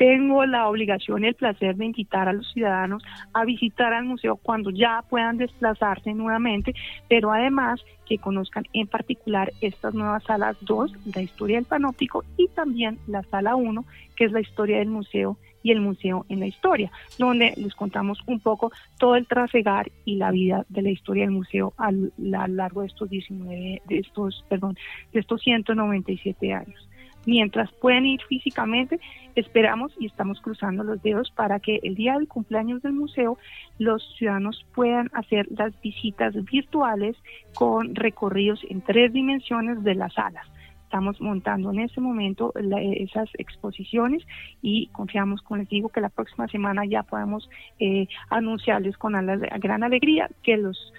tengo 0.00 0.46
la 0.46 0.66
obligación 0.66 1.24
y 1.24 1.26
el 1.26 1.34
placer 1.34 1.76
de 1.76 1.84
invitar 1.84 2.26
a 2.26 2.32
los 2.32 2.50
ciudadanos 2.54 3.02
a 3.34 3.44
visitar 3.44 3.92
al 3.92 4.06
museo 4.06 4.36
cuando 4.36 4.70
ya 4.70 5.04
puedan 5.10 5.36
desplazarse 5.36 6.14
nuevamente, 6.14 6.74
pero 7.06 7.30
además 7.30 7.84
que 8.06 8.16
conozcan 8.16 8.64
en 8.72 8.86
particular 8.86 9.52
estas 9.60 9.92
nuevas 9.92 10.24
salas 10.24 10.56
2, 10.62 11.14
la 11.14 11.20
historia 11.20 11.58
del 11.58 11.66
panóptico, 11.66 12.24
y 12.38 12.48
también 12.48 12.98
la 13.08 13.22
sala 13.24 13.56
1, 13.56 13.84
que 14.16 14.24
es 14.24 14.32
la 14.32 14.40
historia 14.40 14.78
del 14.78 14.88
museo 14.88 15.36
y 15.62 15.70
el 15.70 15.82
museo 15.82 16.24
en 16.30 16.40
la 16.40 16.46
historia, 16.46 16.90
donde 17.18 17.52
les 17.58 17.74
contamos 17.74 18.22
un 18.26 18.40
poco 18.40 18.72
todo 18.98 19.16
el 19.16 19.26
trasegar 19.26 19.92
y 20.06 20.16
la 20.16 20.30
vida 20.30 20.64
de 20.70 20.80
la 20.80 20.88
historia 20.88 21.24
del 21.24 21.32
museo 21.32 21.74
a 21.76 21.92
lo 21.92 22.08
largo 22.16 22.80
de 22.80 22.86
estos 22.86 23.10
19, 23.10 23.82
de 23.86 23.98
estos, 23.98 24.46
perdón, 24.48 24.78
de 25.12 25.20
estos 25.20 25.42
197 25.42 26.54
años 26.54 26.89
mientras 27.26 27.70
pueden 27.72 28.06
ir 28.06 28.20
físicamente, 28.28 28.98
esperamos 29.34 29.92
y 29.98 30.06
estamos 30.06 30.40
cruzando 30.40 30.84
los 30.84 31.02
dedos 31.02 31.30
para 31.30 31.60
que 31.60 31.80
el 31.82 31.94
día 31.94 32.14
del 32.14 32.28
cumpleaños 32.28 32.82
del 32.82 32.92
museo 32.92 33.38
los 33.78 34.02
ciudadanos 34.16 34.66
puedan 34.74 35.10
hacer 35.12 35.46
las 35.50 35.78
visitas 35.80 36.34
virtuales 36.44 37.16
con 37.54 37.94
recorridos 37.94 38.60
en 38.68 38.80
tres 38.82 39.12
dimensiones 39.12 39.82
de 39.82 39.94
las 39.94 40.14
salas. 40.14 40.46
Estamos 40.84 41.20
montando 41.20 41.70
en 41.70 41.78
este 41.78 42.00
momento 42.00 42.52
esas 42.56 43.28
exposiciones 43.38 44.26
y 44.60 44.88
confiamos, 44.88 45.40
como 45.42 45.58
les 45.58 45.68
digo, 45.68 45.88
que 45.88 46.00
la 46.00 46.08
próxima 46.08 46.48
semana 46.48 46.84
ya 46.84 47.04
podamos 47.04 47.48
eh, 47.78 48.08
anunciarles 48.28 48.98
con 48.98 49.12
gran 49.12 49.84
alegría 49.84 50.28
que 50.42 50.56
los 50.56 50.92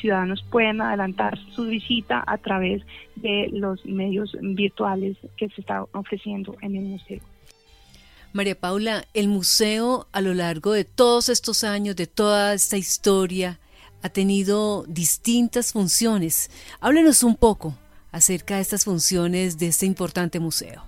ciudadanos 0.00 0.44
pueden 0.50 0.80
adelantar 0.80 1.38
su 1.54 1.66
visita 1.66 2.22
a 2.26 2.38
través 2.38 2.82
de 3.16 3.48
los 3.52 3.84
medios 3.84 4.36
virtuales 4.40 5.16
que 5.36 5.48
se 5.50 5.60
están 5.60 5.84
ofreciendo 5.92 6.56
en 6.60 6.76
el 6.76 6.84
museo. 6.84 7.20
María 8.32 8.58
Paula, 8.58 9.04
el 9.14 9.28
museo 9.28 10.08
a 10.12 10.20
lo 10.20 10.34
largo 10.34 10.72
de 10.72 10.84
todos 10.84 11.28
estos 11.28 11.62
años, 11.62 11.94
de 11.94 12.08
toda 12.08 12.54
esta 12.54 12.76
historia, 12.76 13.60
ha 14.02 14.08
tenido 14.08 14.84
distintas 14.88 15.72
funciones. 15.72 16.50
Háblenos 16.80 17.22
un 17.22 17.36
poco 17.36 17.78
acerca 18.10 18.56
de 18.56 18.62
estas 18.62 18.84
funciones 18.84 19.58
de 19.58 19.68
este 19.68 19.86
importante 19.86 20.40
museo. 20.40 20.82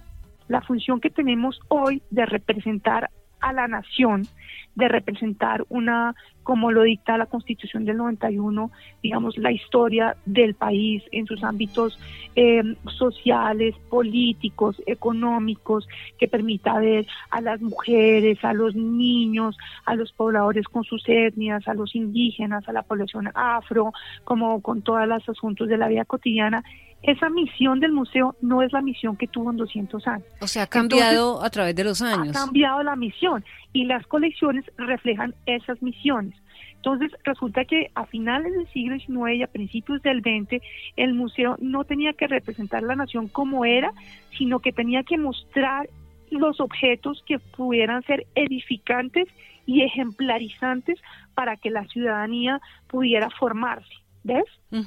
La 0.49 0.61
función 0.61 1.00
que 1.00 1.11
tenemos 1.11 1.59
hoy 1.69 2.03
de 2.11 2.26
representar 2.26 3.11
a 3.41 3.53
la 3.53 3.69
nación 3.69 4.29
de 4.76 4.88
representar 4.88 5.64
una, 5.71 6.14
como 6.42 6.71
lo 6.71 6.83
dicta 6.83 7.18
la 7.18 7.26
Constitución 7.26 7.85
del 7.85 7.97
91, 7.97 8.71
digamos, 9.02 9.37
la 9.38 9.50
historia 9.50 10.16
del 10.26 10.54
país 10.54 11.02
en 11.12 11.26
sus 11.26 11.42
ámbitos 11.42 11.99
eh, 12.37 12.62
sociales, 12.87 13.75
políticos, 13.88 14.80
económicos, 14.87 15.88
que 16.18 16.28
permita 16.28 16.78
ver 16.78 17.06
a 17.30 17.40
las 17.40 17.61
mujeres, 17.61 18.38
a 18.45 18.52
los 18.52 18.76
niños, 18.76 19.56
a 19.87 19.95
los 19.95 20.12
pobladores 20.12 20.66
con 20.68 20.85
sus 20.85 21.02
etnias, 21.09 21.66
a 21.66 21.75
los 21.75 21.97
indígenas, 21.97 22.68
a 22.68 22.73
la 22.73 22.83
población 22.83 23.30
afro, 23.35 23.92
como 24.25 24.61
con 24.61 24.83
todos 24.83 25.09
los 25.09 25.26
asuntos 25.28 25.68
de 25.68 25.78
la 25.78 25.88
vida 25.88 26.04
cotidiana 26.04 26.62
esa 27.03 27.29
misión 27.29 27.81
del 27.81 27.93
museo 27.93 28.35
no 28.41 28.62
es 28.62 28.73
la 28.73 28.81
misión 28.81 29.17
que 29.17 29.26
tuvo 29.26 29.50
en 29.50 29.57
200 29.57 30.07
años. 30.07 30.26
O 30.41 30.47
sea, 30.47 30.65
ha 30.65 30.67
cambiado 30.67 31.43
a 31.43 31.50
través 31.50 31.75
de 31.75 31.85
los 31.85 32.03
años. 32.03 32.37
Ha 32.37 32.45
cambiado 32.45 32.83
la 32.83 32.97
misión 32.97 33.45
y 33.73 33.85
las 33.85 34.07
colecciones 34.07 34.65
reflejan 34.76 35.35
esas 35.47 35.81
misiones. 35.83 36.35
Entonces, 36.76 37.11
resulta 37.25 37.65
que 37.65 37.91
a 37.95 38.07
finales 38.07 38.53
del 38.53 38.69
siglo 38.69 38.97
XIX 38.99 39.38
y 39.38 39.43
a 39.43 39.49
principios 39.49 40.03
del 40.03 40.21
XX, 40.21 40.62
el 40.97 41.15
museo 41.15 41.57
no 41.61 41.85
tenía 41.85 42.12
que 42.12 42.29
representar 42.29 42.83
la 42.83 42.95
nación 42.95 43.29
como 43.29 43.65
era, 43.65 43.93
sino 44.38 44.61
que 44.61 44.73
tenía 44.73 45.03
que 45.03 45.19
mostrar 45.19 45.88
los 46.31 46.61
objetos 46.61 47.23
que 47.26 47.38
pudieran 47.38 48.03
ser 48.05 48.26
edificantes 48.35 49.26
y 49.65 49.83
ejemplarizantes 49.83 51.00
para 51.35 51.57
que 51.57 51.71
la 51.71 51.87
ciudadanía 51.88 52.61
pudiera 52.87 53.31
formarse. 53.31 53.95
¿Ves? 54.26 54.45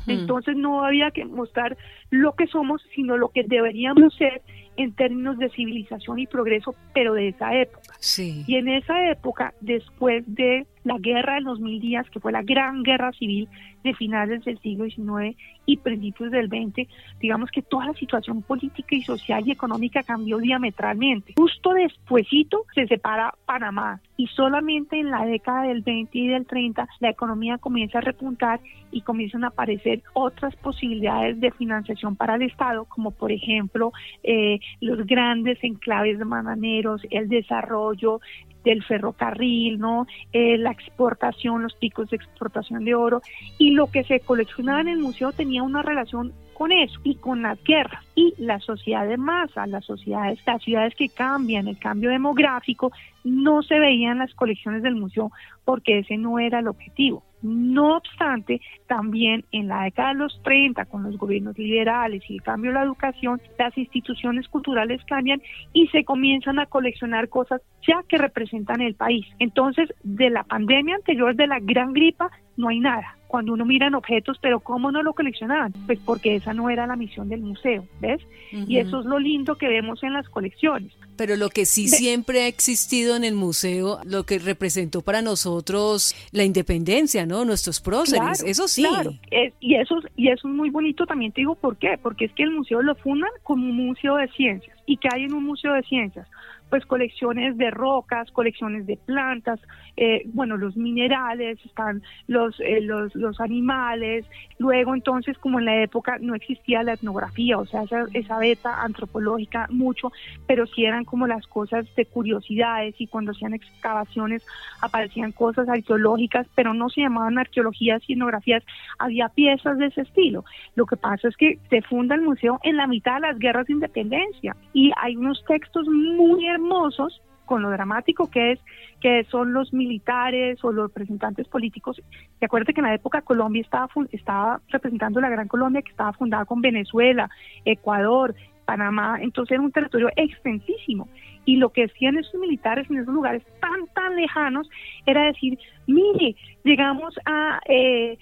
Entonces 0.07 0.55
no 0.57 0.83
había 0.83 1.11
que 1.11 1.25
mostrar 1.25 1.77
lo 2.09 2.33
que 2.33 2.47
somos, 2.47 2.81
sino 2.93 3.17
lo 3.17 3.29
que 3.29 3.43
deberíamos 3.43 4.13
ser 4.15 4.41
en 4.75 4.93
términos 4.93 5.37
de 5.37 5.49
civilización 5.49 6.19
y 6.19 6.27
progreso, 6.27 6.75
pero 6.93 7.13
de 7.13 7.29
esa 7.29 7.55
época. 7.55 7.93
Sí. 7.99 8.43
Y 8.47 8.55
en 8.55 8.67
esa 8.67 9.09
época, 9.09 9.53
después 9.61 10.23
de 10.27 10.67
la 10.89 10.97
guerra 10.97 11.35
de 11.35 11.41
los 11.41 11.59
mil 11.59 11.79
días, 11.79 12.09
que 12.09 12.19
fue 12.19 12.31
la 12.31 12.41
gran 12.41 12.81
guerra 12.81 13.11
civil 13.13 13.47
de 13.83 13.93
finales 13.93 14.43
del 14.43 14.59
siglo 14.59 14.85
XIX 14.85 15.37
y 15.65 15.77
principios 15.77 16.31
del 16.31 16.47
XX, 16.47 16.89
digamos 17.19 17.51
que 17.51 17.61
toda 17.61 17.85
la 17.85 17.93
situación 17.93 18.41
política 18.41 18.95
y 18.95 19.03
social 19.03 19.47
y 19.47 19.51
económica 19.51 20.01
cambió 20.01 20.39
diametralmente. 20.39 21.35
Justo 21.37 21.73
despuesito 21.73 22.65
se 22.73 22.87
separa 22.87 23.35
Panamá 23.45 24.01
y 24.17 24.27
solamente 24.27 24.99
en 24.99 25.11
la 25.11 25.25
década 25.25 25.63
del 25.63 25.81
20 25.81 26.17
y 26.17 26.27
del 26.27 26.45
30 26.47 26.87
la 26.99 27.09
economía 27.09 27.57
comienza 27.59 27.99
a 27.99 28.01
repuntar 28.01 28.59
y 28.91 29.01
comienzan 29.01 29.43
a 29.43 29.49
aparecer 29.49 30.01
otras 30.13 30.55
posibilidades 30.55 31.39
de 31.39 31.51
financiación 31.51 32.15
para 32.15 32.35
el 32.35 32.41
Estado, 32.41 32.85
como 32.85 33.11
por 33.11 33.31
ejemplo 33.31 33.93
eh, 34.23 34.59
los 34.81 35.05
grandes 35.05 35.63
enclaves 35.63 36.17
de 36.17 36.25
bananeros, 36.25 37.01
el 37.11 37.29
desarrollo, 37.29 38.19
del 38.63 38.83
ferrocarril, 38.83 39.79
¿no? 39.79 40.07
Eh, 40.33 40.57
la 40.57 40.71
exportación, 40.71 41.63
los 41.63 41.73
picos 41.75 42.09
de 42.09 42.17
exportación 42.17 42.85
de 42.85 42.95
oro 42.95 43.21
y 43.57 43.71
lo 43.71 43.87
que 43.87 44.03
se 44.03 44.19
coleccionaba 44.19 44.81
en 44.81 44.89
el 44.89 44.99
museo 44.99 45.31
tenía 45.31 45.63
una 45.63 45.81
relación 45.81 46.33
con 46.53 46.73
eso 46.73 46.99
y 47.05 47.15
con 47.15 47.41
las 47.41 47.63
guerras 47.63 48.03
y 48.15 48.33
la 48.37 48.59
sociedad 48.59 49.07
de 49.07 49.15
masa, 49.15 49.65
las 49.65 49.85
sociedades, 49.85 50.39
las 50.45 50.61
ciudades 50.61 50.93
que 50.93 51.07
cambian, 51.07 51.69
el 51.69 51.79
cambio 51.79 52.09
demográfico, 52.09 52.91
no 53.23 53.63
se 53.63 53.79
veían 53.79 54.17
las 54.17 54.33
colecciones 54.33 54.83
del 54.83 54.95
museo 54.95 55.31
porque 55.63 55.99
ese 55.99 56.17
no 56.17 56.37
era 56.37 56.59
el 56.59 56.67
objetivo. 56.67 57.23
No 57.41 57.97
obstante, 57.97 58.61
también 58.87 59.45
en 59.51 59.67
la 59.67 59.83
década 59.83 60.09
de 60.09 60.15
los 60.15 60.41
30, 60.43 60.85
con 60.85 61.03
los 61.03 61.17
gobiernos 61.17 61.57
liberales 61.57 62.23
y 62.29 62.35
el 62.35 62.41
cambio 62.41 62.71
de 62.71 62.75
la 62.75 62.83
educación, 62.83 63.41
las 63.57 63.77
instituciones 63.77 64.47
culturales 64.47 65.01
cambian 65.05 65.41
y 65.73 65.87
se 65.87 66.03
comienzan 66.03 66.59
a 66.59 66.65
coleccionar 66.65 67.29
cosas 67.29 67.61
ya 67.87 68.03
que 68.07 68.17
representan 68.17 68.81
el 68.81 68.95
país. 68.95 69.25
Entonces, 69.39 69.93
de 70.03 70.29
la 70.29 70.43
pandemia 70.43 70.95
anterior 70.95 71.35
de 71.35 71.47
la 71.47 71.59
gran 71.59 71.93
gripa, 71.93 72.29
no 72.57 72.67
hay 72.67 72.79
nada. 72.79 73.15
Cuando 73.27 73.53
uno 73.53 73.65
mira 73.65 73.87
en 73.87 73.95
objetos, 73.95 74.37
pero 74.41 74.59
¿cómo 74.59 74.91
no 74.91 75.01
lo 75.01 75.13
coleccionaban? 75.13 75.71
Pues 75.85 75.99
porque 75.99 76.35
esa 76.35 76.53
no 76.53 76.69
era 76.69 76.87
la 76.87 76.95
misión 76.95 77.29
del 77.29 77.41
museo, 77.41 77.85
¿ves? 78.01 78.21
Y 78.51 78.77
eso 78.77 78.99
es 78.99 79.05
lo 79.05 79.19
lindo 79.19 79.55
que 79.55 79.67
vemos 79.69 80.03
en 80.03 80.13
las 80.13 80.27
colecciones. 80.29 80.91
Pero 81.19 81.35
lo 81.35 81.49
que 81.49 81.65
sí 81.65 81.89
siempre 81.89 82.43
ha 82.43 82.47
existido 82.47 83.17
en 83.17 83.25
el 83.25 83.35
museo, 83.35 83.99
lo 84.05 84.23
que 84.23 84.39
representó 84.39 85.01
para 85.01 85.21
nosotros 85.21 86.15
la 86.31 86.45
independencia, 86.45 87.25
¿no? 87.25 87.43
Nuestros 87.43 87.81
próceres, 87.81 88.41
eso 88.41 88.69
sí. 88.69 88.85
Claro, 88.87 89.11
y, 89.59 89.75
eso, 89.75 89.99
y 90.15 90.29
eso 90.29 90.47
es 90.47 90.53
muy 90.53 90.69
bonito 90.69 91.05
también, 91.05 91.33
te 91.33 91.41
digo 91.41 91.55
por 91.55 91.75
qué, 91.75 91.99
porque 92.01 92.23
es 92.23 92.31
que 92.31 92.43
el 92.43 92.51
museo 92.51 92.81
lo 92.81 92.95
fundan 92.95 93.31
como 93.43 93.69
un 93.69 93.75
museo 93.75 94.15
de 94.15 94.29
ciencias. 94.29 94.77
¿Y 94.85 94.95
qué 94.95 95.09
hay 95.13 95.23
en 95.25 95.33
un 95.33 95.43
museo 95.43 95.73
de 95.73 95.83
ciencias? 95.83 96.25
pues 96.69 96.85
colecciones 96.85 97.57
de 97.57 97.71
rocas, 97.71 98.29
colecciones 98.31 98.85
de 98.85 98.97
plantas, 98.97 99.59
eh, 100.01 100.21
bueno, 100.27 100.55
los 100.55 100.77
minerales, 100.77 101.59
están 101.65 102.01
los, 102.25 102.57
eh, 102.61 102.79
los, 102.79 103.13
los 103.15 103.41
animales. 103.41 104.25
Luego 104.57 104.95
entonces, 104.95 105.37
como 105.37 105.59
en 105.59 105.65
la 105.65 105.83
época 105.83 106.17
no 106.21 106.35
existía 106.35 106.83
la 106.83 106.93
etnografía, 106.93 107.57
o 107.57 107.65
sea, 107.65 107.83
esa, 107.83 108.05
esa 108.13 108.39
beta 108.39 108.81
antropológica 108.81 109.67
mucho, 109.69 110.13
pero 110.47 110.65
sí 110.67 110.85
eran 110.85 111.03
como 111.03 111.27
las 111.27 111.45
cosas 111.47 111.85
de 111.97 112.05
curiosidades 112.05 112.95
y 112.97 113.07
cuando 113.07 113.31
hacían 113.31 113.53
excavaciones 113.53 114.45
aparecían 114.79 115.33
cosas 115.33 115.67
arqueológicas, 115.67 116.47
pero 116.55 116.73
no 116.73 116.87
se 116.87 117.01
llamaban 117.01 117.37
arqueologías 117.37 118.01
y 118.07 118.13
etnografías, 118.13 118.63
había 118.99 119.27
piezas 119.27 119.77
de 119.79 119.87
ese 119.87 120.01
estilo. 120.03 120.45
Lo 120.75 120.85
que 120.85 120.95
pasa 120.95 121.27
es 121.27 121.35
que 121.35 121.59
se 121.69 121.81
funda 121.81 122.15
el 122.15 122.21
museo 122.21 122.57
en 122.63 122.77
la 122.77 122.87
mitad 122.87 123.15
de 123.15 123.27
las 123.27 123.37
guerras 123.37 123.67
de 123.67 123.73
independencia 123.73 124.55
y 124.71 124.93
hay 124.95 125.17
unos 125.17 125.43
textos 125.45 125.89
muy 125.89 126.47
hermosos 126.47 127.21
con 127.49 127.63
lo 127.63 127.71
dramático 127.71 128.29
que 128.29 128.51
es 128.51 128.59
que 129.01 129.23
son 129.23 129.53
los 129.53 129.73
militares 129.73 130.63
o 130.63 130.71
los 130.71 130.89
representantes 130.89 131.47
políticos. 131.47 131.99
Y 132.39 132.45
acuérdate 132.45 132.75
que 132.75 132.81
en 132.81 132.85
la 132.85 132.93
época 132.93 133.23
Colombia 133.23 133.63
estaba, 133.63 133.89
estaba 134.11 134.61
representando 134.67 135.19
la 135.19 135.29
Gran 135.29 135.47
Colombia 135.47 135.81
que 135.81 135.89
estaba 135.89 136.13
fundada 136.13 136.45
con 136.45 136.61
Venezuela, 136.61 137.27
Ecuador, 137.65 138.35
Panamá, 138.65 139.17
entonces 139.19 139.53
era 139.53 139.63
un 139.63 139.71
territorio 139.71 140.09
extensísimo. 140.15 141.09
Y 141.43 141.55
lo 141.55 141.69
que 141.69 141.85
hacían 141.85 142.19
esos 142.19 142.39
militares 142.39 142.87
en 142.91 142.97
esos 142.97 143.11
lugares 143.11 143.41
tan, 143.59 143.87
tan 143.95 144.15
lejanos 144.15 144.69
era 145.07 145.23
decir, 145.23 145.57
mire, 145.87 146.35
llegamos 146.63 147.15
a, 147.25 147.59
eh, 147.65 148.15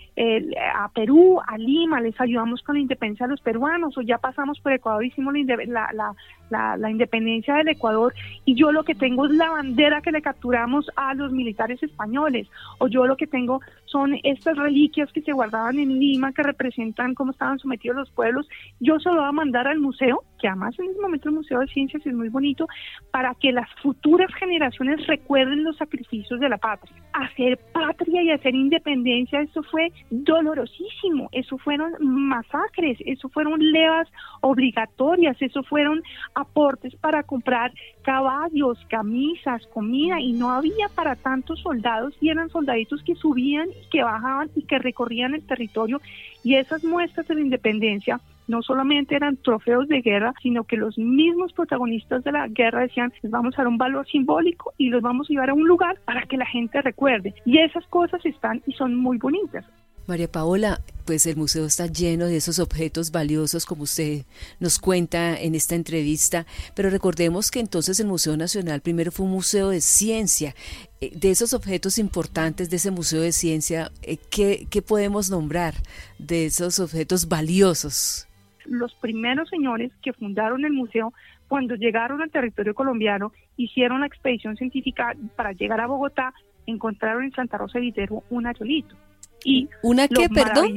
a 0.74 0.88
Perú, 0.93 1.41
a 1.46 1.57
Lima, 1.57 2.00
les 2.00 2.17
ayudamos 2.22 2.63
con 2.63 2.75
la 2.75 2.81
independencia 2.81 3.25
de 3.25 3.31
los 3.31 3.41
peruanos, 3.41 3.98
o 3.98 4.01
ya 4.01 4.19
pasamos 4.19 4.57
por 4.62 4.72
Ecuador, 4.72 5.03
hicimos 5.03 5.34
la, 5.67 5.89
la, 5.93 6.15
la, 6.49 6.77
la, 6.77 6.89
independencia 6.89 7.55
del 7.55 7.69
Ecuador, 7.69 8.13
y 8.45 8.55
yo 8.55 8.71
lo 8.71 8.83
que 8.83 8.95
tengo 8.95 9.25
es 9.25 9.31
la 9.31 9.49
bandera 9.49 10.01
que 10.01 10.11
le 10.11 10.21
capturamos 10.21 10.89
a 10.95 11.13
los 11.13 11.31
militares 11.31 11.81
españoles, 11.83 12.47
o 12.79 12.87
yo 12.87 13.05
lo 13.05 13.17
que 13.17 13.27
tengo 13.27 13.61
son 13.85 14.15
estas 14.23 14.57
reliquias 14.57 15.11
que 15.11 15.21
se 15.21 15.31
guardaban 15.31 15.79
en 15.79 15.99
Lima, 15.99 16.33
que 16.33 16.43
representan 16.43 17.13
cómo 17.13 17.31
estaban 17.31 17.59
sometidos 17.59 17.97
los 17.97 18.11
pueblos, 18.11 18.47
yo 18.79 18.99
se 18.99 19.09
lo 19.09 19.17
voy 19.17 19.29
a 19.29 19.31
mandar 19.31 19.67
al 19.67 19.79
museo, 19.79 20.23
que 20.39 20.47
además 20.47 20.77
en 20.79 20.91
ese 20.91 21.01
momento 21.01 21.29
el 21.29 21.35
Museo 21.35 21.59
de 21.59 21.67
Ciencias 21.67 22.05
es 22.05 22.13
muy 22.13 22.29
bonito, 22.29 22.67
para 23.11 23.33
que 23.35 23.51
las 23.51 23.69
futuras 23.81 24.33
generaciones 24.35 25.05
recuerden 25.07 25.63
los 25.63 25.77
sacrificios 25.77 26.39
de 26.39 26.49
la 26.49 26.57
patria. 26.57 26.95
Hacer 27.19 27.57
patria 27.74 28.21
y 28.21 28.29
hacer 28.29 28.53
independencia, 28.53 29.41
eso 29.41 29.63
fue 29.63 29.91
dolorosísimo, 30.12 31.29
eso 31.31 31.57
fueron 31.57 31.93
masacres, 32.00 33.00
eso 33.05 33.27
fueron 33.29 33.59
levas 33.59 34.07
obligatorias, 34.41 35.36
eso 35.41 35.63
fueron 35.63 36.03
aportes 36.36 36.95
para 36.97 37.24
comprar 37.24 37.74
caballos, 38.03 38.77
camisas, 38.88 39.65
comida, 39.74 40.19
y 40.21 40.33
no 40.33 40.51
había 40.51 40.89
para 40.93 41.15
tantos 41.15 41.59
soldados, 41.62 42.13
y 42.21 42.29
eran 42.29 42.50
soldaditos 42.50 43.01
que 43.01 43.15
subían 43.15 43.67
y 43.69 43.89
que 43.89 44.03
bajaban 44.03 44.51
y 44.55 44.62
que 44.62 44.77
recorrían 44.77 45.33
el 45.33 45.41
territorio, 45.41 46.00
y 46.43 46.53
esas 46.53 46.83
muestras 46.83 47.27
de 47.27 47.33
la 47.33 47.41
independencia 47.41 48.21
no 48.47 48.61
solamente 48.61 49.15
eran 49.15 49.37
trofeos 49.37 49.87
de 49.87 50.01
guerra, 50.01 50.33
sino 50.41 50.63
que 50.63 50.77
los 50.77 50.97
mismos 50.97 51.53
protagonistas 51.53 52.23
de 52.23 52.31
la 52.31 52.47
guerra 52.47 52.81
decían, 52.81 53.13
les 53.21 53.31
vamos 53.31 53.55
a 53.55 53.61
dar 53.61 53.67
un 53.67 53.77
valor 53.77 54.07
simbólico 54.07 54.73
y 54.77 54.89
los 54.89 55.01
vamos 55.01 55.29
a 55.29 55.33
llevar 55.33 55.49
a 55.49 55.53
un 55.53 55.67
lugar 55.67 55.99
para 56.05 56.23
que 56.23 56.37
la 56.37 56.45
gente 56.45 56.81
recuerde. 56.81 57.33
Y 57.45 57.59
esas 57.59 57.85
cosas 57.87 58.25
están 58.25 58.61
y 58.65 58.73
son 58.73 58.95
muy 58.95 59.17
bonitas. 59.17 59.65
María 60.07 60.31
Paola, 60.31 60.79
pues 61.03 61.25
el 61.25 61.35
museo 61.35 61.65
está 61.65 61.85
lleno 61.87 62.27
de 62.27 62.37
esos 62.37 62.59
objetos 62.59 63.11
valiosos 63.11 63.65
como 63.65 63.83
usted 63.83 64.23
nos 64.57 64.79
cuenta 64.79 65.37
en 65.37 65.53
esta 65.53 65.75
entrevista, 65.75 66.45
pero 66.75 66.89
recordemos 66.89 67.51
que 67.51 67.59
entonces 67.59 67.99
el 67.99 68.07
Museo 68.07 68.37
Nacional 68.37 68.79
primero 68.79 69.11
fue 69.11 69.25
un 69.25 69.33
museo 69.33 69.67
de 69.67 69.81
ciencia. 69.81 70.55
Eh, 71.01 71.11
de 71.13 71.29
esos 71.29 71.53
objetos 71.53 71.97
importantes 71.97 72.69
de 72.69 72.77
ese 72.77 72.89
museo 72.89 73.21
de 73.21 73.33
ciencia, 73.33 73.91
eh, 74.01 74.15
¿qué, 74.29 74.67
qué 74.69 74.81
podemos 74.81 75.29
nombrar 75.29 75.75
de 76.19 76.45
esos 76.45 76.79
objetos 76.79 77.27
valiosos? 77.27 78.27
Los 78.67 78.93
primeros 78.95 79.50
señores 79.50 79.91
que 80.01 80.13
fundaron 80.13 80.65
el 80.65 80.74
museo, 80.74 81.13
cuando 81.47 81.75
llegaron 81.75 82.21
al 82.21 82.31
territorio 82.31 82.74
colombiano, 82.74 83.31
hicieron 83.55 84.01
la 84.01 84.07
expedición 84.07 84.57
científica 84.57 85.15
para 85.36 85.53
llegar 85.53 85.79
a 85.81 85.88
Bogotá, 85.88 86.33
encontraron 86.65 87.24
en 87.24 87.31
Santa 87.31 87.57
Rosa 87.57 87.79
de 87.79 87.86
Viterbo 87.86 88.24
un 88.29 88.45
areolito. 88.47 88.95
Y 89.43 89.69
¿Una 89.83 90.07
qué, 90.07 90.27
perdón? 90.29 90.74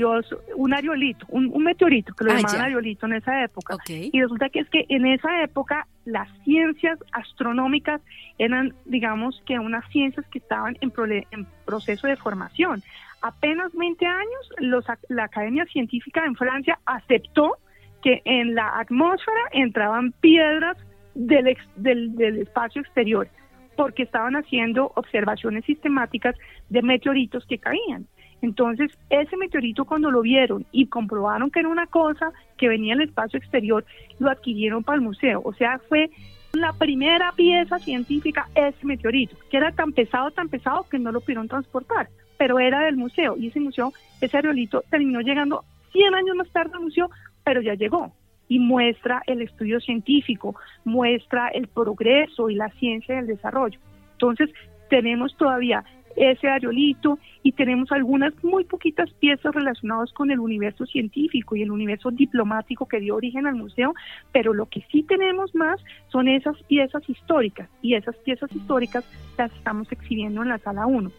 Un 0.54 0.74
areolito, 0.74 1.26
un, 1.30 1.64
meteorito, 1.64 2.14
que 2.14 2.24
lo 2.24 2.32
ah, 2.32 2.36
llamaban 2.36 2.60
areolito 2.60 3.06
en 3.06 3.14
esa 3.14 3.42
época. 3.42 3.76
Y 3.88 4.20
resulta 4.20 4.48
que 4.50 4.60
es 4.60 4.68
que 4.68 4.84
en 4.88 5.06
esa 5.06 5.42
época 5.42 5.86
las 6.04 6.28
ciencias 6.44 6.98
astronómicas 7.12 8.00
eran, 8.38 8.74
digamos, 8.84 9.42
que 9.46 9.58
unas 9.58 9.88
ciencias 9.90 10.26
que 10.26 10.38
estaban 10.38 10.76
en, 10.80 10.92
en 11.30 11.46
proceso 11.64 12.06
de 12.06 12.16
formación. 12.16 12.82
Apenas 13.22 13.72
20 13.72 14.06
años, 14.06 14.50
los, 14.58 14.84
la 15.08 15.24
Academia 15.24 15.64
Científica 15.66 16.24
en 16.24 16.36
Francia 16.36 16.78
aceptó 16.86 17.56
que 18.02 18.22
en 18.24 18.54
la 18.54 18.78
atmósfera 18.78 19.40
entraban 19.52 20.12
piedras 20.20 20.76
del, 21.14 21.56
del, 21.76 22.38
espacio 22.38 22.82
exterior, 22.82 23.28
porque 23.76 24.04
estaban 24.04 24.36
haciendo 24.36 24.92
observaciones 24.94 25.64
sistemáticas 25.64 26.36
de 26.68 26.82
meteoritos 26.82 27.44
que 27.46 27.58
caían. 27.58 28.06
Entonces, 28.42 28.90
ese 29.10 29.36
meteorito 29.36 29.84
cuando 29.84 30.10
lo 30.10 30.22
vieron 30.22 30.64
y 30.72 30.86
comprobaron 30.86 31.50
que 31.50 31.60
era 31.60 31.68
una 31.68 31.86
cosa 31.86 32.32
que 32.56 32.68
venía 32.68 32.94
del 32.94 33.08
espacio 33.08 33.38
exterior, 33.38 33.84
lo 34.18 34.30
adquirieron 34.30 34.82
para 34.82 34.96
el 34.96 35.02
museo. 35.02 35.42
O 35.44 35.52
sea, 35.52 35.78
fue 35.88 36.10
la 36.52 36.72
primera 36.72 37.32
pieza 37.32 37.78
científica 37.78 38.48
ese 38.54 38.84
meteorito, 38.84 39.36
que 39.50 39.56
era 39.56 39.72
tan 39.72 39.92
pesado, 39.92 40.30
tan 40.30 40.48
pesado 40.48 40.86
que 40.90 40.98
no 40.98 41.12
lo 41.12 41.20
pudieron 41.20 41.48
transportar, 41.48 42.08
pero 42.38 42.58
era 42.58 42.80
del 42.80 42.96
museo 42.96 43.36
y 43.36 43.48
ese 43.48 43.60
museo, 43.60 43.92
ese 44.20 44.36
aerolito 44.36 44.82
terminó 44.90 45.20
llegando 45.20 45.64
100 45.92 46.14
años 46.14 46.36
más 46.36 46.50
tarde 46.50 46.72
al 46.74 46.82
museo 46.82 47.10
pero 47.44 47.60
ya 47.60 47.74
llegó 47.74 48.12
y 48.48 48.58
muestra 48.58 49.22
el 49.26 49.42
estudio 49.42 49.80
científico, 49.80 50.56
muestra 50.84 51.48
el 51.48 51.68
progreso 51.68 52.50
y 52.50 52.56
la 52.56 52.68
ciencia 52.70 53.14
del 53.16 53.28
desarrollo. 53.28 53.78
Entonces, 54.12 54.50
tenemos 54.88 55.36
todavía 55.36 55.84
ese 56.16 56.48
areolito 56.48 57.18
y 57.44 57.52
tenemos 57.52 57.92
algunas 57.92 58.32
muy 58.42 58.64
poquitas 58.64 59.08
piezas 59.14 59.54
relacionadas 59.54 60.12
con 60.12 60.32
el 60.32 60.40
universo 60.40 60.84
científico 60.84 61.54
y 61.54 61.62
el 61.62 61.70
universo 61.70 62.10
diplomático 62.10 62.86
que 62.86 62.98
dio 62.98 63.14
origen 63.14 63.46
al 63.46 63.54
museo, 63.54 63.94
pero 64.32 64.52
lo 64.52 64.66
que 64.66 64.84
sí 64.90 65.04
tenemos 65.04 65.54
más 65.54 65.80
son 66.08 66.26
esas 66.26 66.60
piezas 66.64 67.08
históricas 67.08 67.68
y 67.82 67.94
esas 67.94 68.16
piezas 68.16 68.50
históricas 68.54 69.04
las 69.38 69.52
estamos 69.52 69.90
exhibiendo 69.92 70.42
en 70.42 70.48
la 70.48 70.58
sala 70.58 70.86
1 70.86 71.10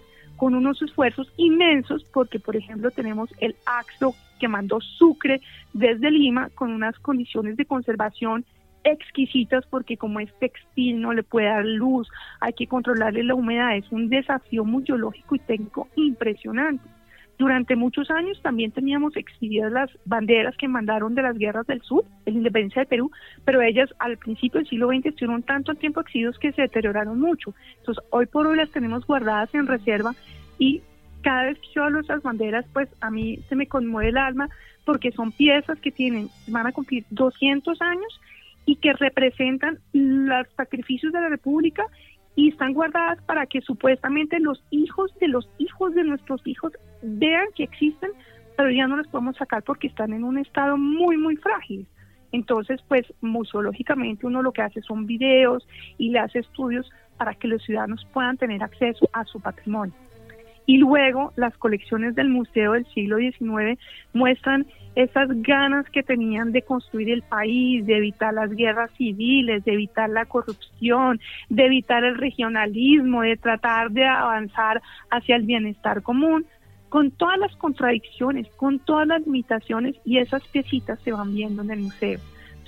con 0.42 0.56
unos 0.56 0.82
esfuerzos 0.82 1.32
inmensos 1.38 2.04
porque 2.12 2.40
por 2.40 2.56
ejemplo 2.56 2.90
tenemos 2.90 3.30
el 3.42 3.56
AXO 3.64 4.16
que 4.40 4.48
mandó 4.48 4.82
Sucre 4.82 5.40
desde 5.72 6.10
Lima 6.10 6.50
con 6.56 6.72
unas 6.72 6.98
condiciones 6.98 7.58
de 7.58 7.66
conservación 7.66 8.44
exquisitas 8.84 9.64
porque 9.70 9.98
como 9.98 10.20
es 10.20 10.34
textil 10.40 11.00
no 11.00 11.14
le 11.14 11.22
puede 11.22 11.46
dar 11.46 11.64
luz, 11.64 12.10
hay 12.40 12.54
que 12.54 12.66
controlarle 12.66 13.24
la 13.24 13.36
humedad, 13.36 13.78
es 13.78 13.92
un 13.92 14.10
desafío 14.10 14.66
museológico 14.66 15.36
y 15.36 15.40
técnico 15.42 15.88
impresionante. 15.96 16.90
Durante 17.42 17.76
muchos 17.76 18.12
años 18.12 18.40
también 18.44 18.70
teníamos 18.70 19.18
exhibidas 19.18 19.72
las 19.72 19.90
banderas 20.06 20.56
que 20.58 20.68
mandaron 20.68 21.16
de 21.16 21.24
las 21.24 21.36
guerras 21.36 21.66
del 21.66 21.82
sur, 21.82 22.06
de 22.24 22.34
la 22.34 22.38
independencia 22.38 22.84
de 22.84 22.86
Perú, 22.86 23.10
pero 23.44 23.64
ellas 23.64 23.90
al 23.98 24.18
principio 24.18 24.60
del 24.60 24.70
siglo 24.70 24.90
XX 24.90 25.08
estuvieron 25.08 25.42
tanto 25.42 25.74
tiempo 25.74 26.02
exhibidas 26.02 26.38
que 26.38 26.52
se 26.52 26.62
deterioraron 26.62 27.20
mucho. 27.20 27.56
Entonces 27.80 28.04
hoy 28.12 28.28
por 28.28 28.46
hoy 28.46 28.58
las 28.58 28.70
tenemos 28.70 29.08
guardadas 29.08 29.52
en 29.56 29.66
reserva 29.66 30.14
y 30.60 30.84
cada 31.24 31.46
vez 31.46 31.58
que 31.58 31.70
yo 31.74 31.84
hablo 31.84 32.02
esas 32.02 32.22
banderas, 32.22 32.64
pues 32.74 32.90
a 33.02 33.10
mí 33.10 33.40
se 33.50 33.56
me 33.56 33.66
conmueve 33.66 34.10
el 34.10 34.18
alma 34.20 34.48
porque 34.86 35.12
son 35.12 35.32
piezas 35.32 35.80
que 35.80 35.90
tienen, 35.90 36.30
van 36.48 36.68
a 36.68 36.74
cumplir 36.74 37.06
200 37.10 37.82
años 37.82 38.22
y 38.68 38.76
que 38.76 38.94
representan 38.94 39.80
los 39.94 40.48
sacrificios 40.56 41.12
de 41.12 41.22
la 41.22 41.30
República 41.30 41.88
y 42.36 42.50
están 42.50 42.74
guardadas 42.74 43.22
para 43.24 43.46
que 43.46 43.62
supuestamente 43.62 44.40
los 44.40 44.64
hijos 44.72 45.14
de 45.20 45.28
los 45.28 45.50
hijos 45.58 45.94
de 45.94 46.04
nuestros 46.04 46.42
hijos 46.46 46.74
vean 47.02 47.48
que 47.56 47.64
existen, 47.64 48.12
pero 48.58 48.70
ya 48.72 48.88
no 48.88 48.98
las 48.98 49.08
podemos 49.08 49.36
sacar 49.36 49.64
porque 49.64 49.88
están 49.88 50.14
en 50.14 50.24
un 50.24 50.38
estado 50.38 50.78
muy, 50.78 51.18
muy 51.18 51.36
frágil. 51.38 51.88
Entonces, 52.32 52.82
pues 52.88 53.06
museológicamente 53.22 54.26
uno 54.26 54.42
lo 54.42 54.54
que 54.54 54.62
hace 54.62 54.82
son 54.82 55.06
videos 55.06 55.68
y 55.98 56.10
le 56.10 56.20
hace 56.20 56.40
estudios 56.40 56.90
para 57.18 57.36
que 57.36 57.48
los 57.48 57.62
ciudadanos 57.64 58.08
puedan 58.14 58.38
tener 58.38 58.64
acceso 58.64 59.10
a 59.14 59.26
su 59.26 59.40
patrimonio. 59.40 59.94
Y 60.72 60.78
luego 60.78 61.34
las 61.36 61.58
colecciones 61.58 62.16
del 62.16 62.30
Museo 62.30 62.72
del 62.72 62.86
siglo 62.94 63.18
XIX 63.18 63.78
muestran 64.14 64.66
esas 64.96 65.28
ganas 65.42 65.86
que 65.90 66.02
tenían 66.02 66.54
de 66.54 66.62
construir 66.62 67.10
el 67.10 67.24
país, 67.24 67.86
de 67.86 67.98
evitar 67.98 68.34
las 68.34 68.50
guerras 68.52 68.90
civiles, 68.98 69.66
de 69.66 69.74
evitar 69.74 70.10
la 70.10 70.24
corrupción, 70.24 71.20
de 71.50 71.66
evitar 71.66 72.06
el 72.06 72.18
regionalismo, 72.18 73.22
de 73.22 73.36
tratar 73.36 73.92
de 73.92 74.06
avanzar 74.06 74.82
hacia 75.10 75.36
el 75.36 75.44
bienestar 75.44 76.04
común, 76.04 76.46
con 76.88 77.12
todas 77.12 77.38
las 77.38 77.54
contradicciones, 77.58 78.48
con 78.56 78.80
todas 78.80 79.08
las 79.08 79.24
limitaciones 79.24 79.98
y 80.06 80.20
esas 80.20 80.42
piecitas 80.48 81.02
se 81.02 81.12
van 81.12 81.36
viendo 81.36 81.64
en 81.64 81.72
el 81.72 81.80
museo. 81.80 82.20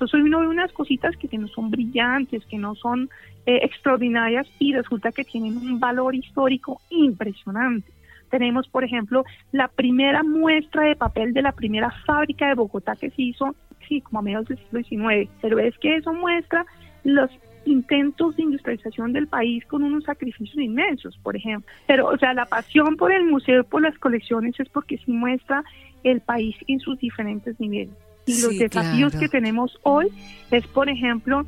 Entonces 0.04 0.26
uno 0.26 0.42
ve 0.42 0.48
unas 0.48 0.74
cositas 0.74 1.16
que 1.16 1.38
no 1.38 1.48
son 1.48 1.72
brillantes, 1.72 2.46
que 2.48 2.58
no 2.58 2.76
son 2.76 3.10
eh, 3.46 3.60
extraordinarias 3.64 4.46
y 4.60 4.74
resulta 4.74 5.14
que 5.14 5.24
tienen 5.24 5.56
un 5.56 5.80
valor 5.80 6.14
histórico 6.14 6.82
impresionante. 6.90 7.90
Tenemos, 8.30 8.68
por 8.68 8.84
ejemplo, 8.84 9.24
la 9.54 9.70
primera 9.70 10.22
muestra 10.22 10.84
de 10.84 10.98
papel 10.98 11.34
de 11.34 11.42
la 11.42 11.54
primera 11.54 11.90
fábrica 12.06 12.50
de 12.50 12.56
Bogotá 12.56 12.98
que 12.98 13.12
se 13.12 13.22
hizo, 13.22 13.56
sí, 13.88 14.02
como 14.02 14.20
a 14.20 14.22
mediados 14.24 14.50
del 14.50 14.58
siglo 14.58 14.84
XIX, 14.84 15.32
pero 15.42 15.58
es 15.60 15.78
que 15.78 15.96
eso 15.96 16.12
muestra 16.14 16.66
los 17.06 17.30
intentos 17.64 18.36
de 18.36 18.44
industrialización 18.44 19.14
del 19.14 19.28
país 19.28 19.66
con 19.68 19.84
unos 19.84 20.04
sacrificios 20.04 20.58
inmensos, 20.58 21.18
por 21.24 21.38
ejemplo. 21.38 21.72
Pero, 21.88 22.08
o 22.08 22.18
sea, 22.18 22.34
la 22.34 22.46
pasión 22.46 22.98
por 22.98 23.14
el 23.14 23.24
museo 23.24 23.64
por 23.64 23.82
las 23.82 23.98
colecciones 24.00 24.60
es 24.60 24.68
porque 24.68 24.98
sí 24.98 25.14
muestra 25.14 25.64
el 26.04 26.20
país 26.20 26.58
en 26.68 26.82
sus 26.82 27.00
diferentes 27.00 27.58
niveles. 27.58 27.96
Y 28.26 28.42
los 28.42 28.58
desafíos 28.58 29.16
que 29.16 29.28
tenemos 29.28 29.78
hoy 29.84 30.08
es, 30.52 30.66
por 30.68 30.90
ejemplo, 30.90 31.46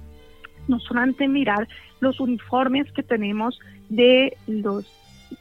no 0.68 0.80
solamente 0.80 1.28
mirar 1.28 1.68
los 2.00 2.20
uniformes 2.20 2.92
que 2.92 3.04
tenemos 3.04 3.60
de 3.90 4.36
los 4.48 4.86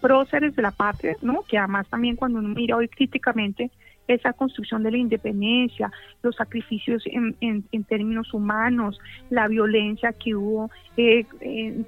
próceres 0.01 0.55
de 0.57 0.63
la 0.63 0.71
patria, 0.71 1.17
¿no? 1.23 1.43
Que 1.43 1.59
además 1.59 1.89
también 1.89 2.17
cuando 2.17 2.39
uno 2.39 2.49
mira 2.49 2.77
hoy 2.77 2.89
críticamente 2.89 3.71
esa 4.07 4.33
construcción 4.33 4.83
de 4.83 4.91
la 4.91 4.99
independencia, 4.99 5.91
los 6.23 6.37
sacrificios 6.37 7.03
en, 7.07 7.37
en, 7.41 7.85
términos 7.85 8.35
humanos, 8.35 9.01
la 9.31 9.49
violencia 9.49 10.13
que 10.13 10.35
hubo 10.35 10.71
eh, 10.97 11.25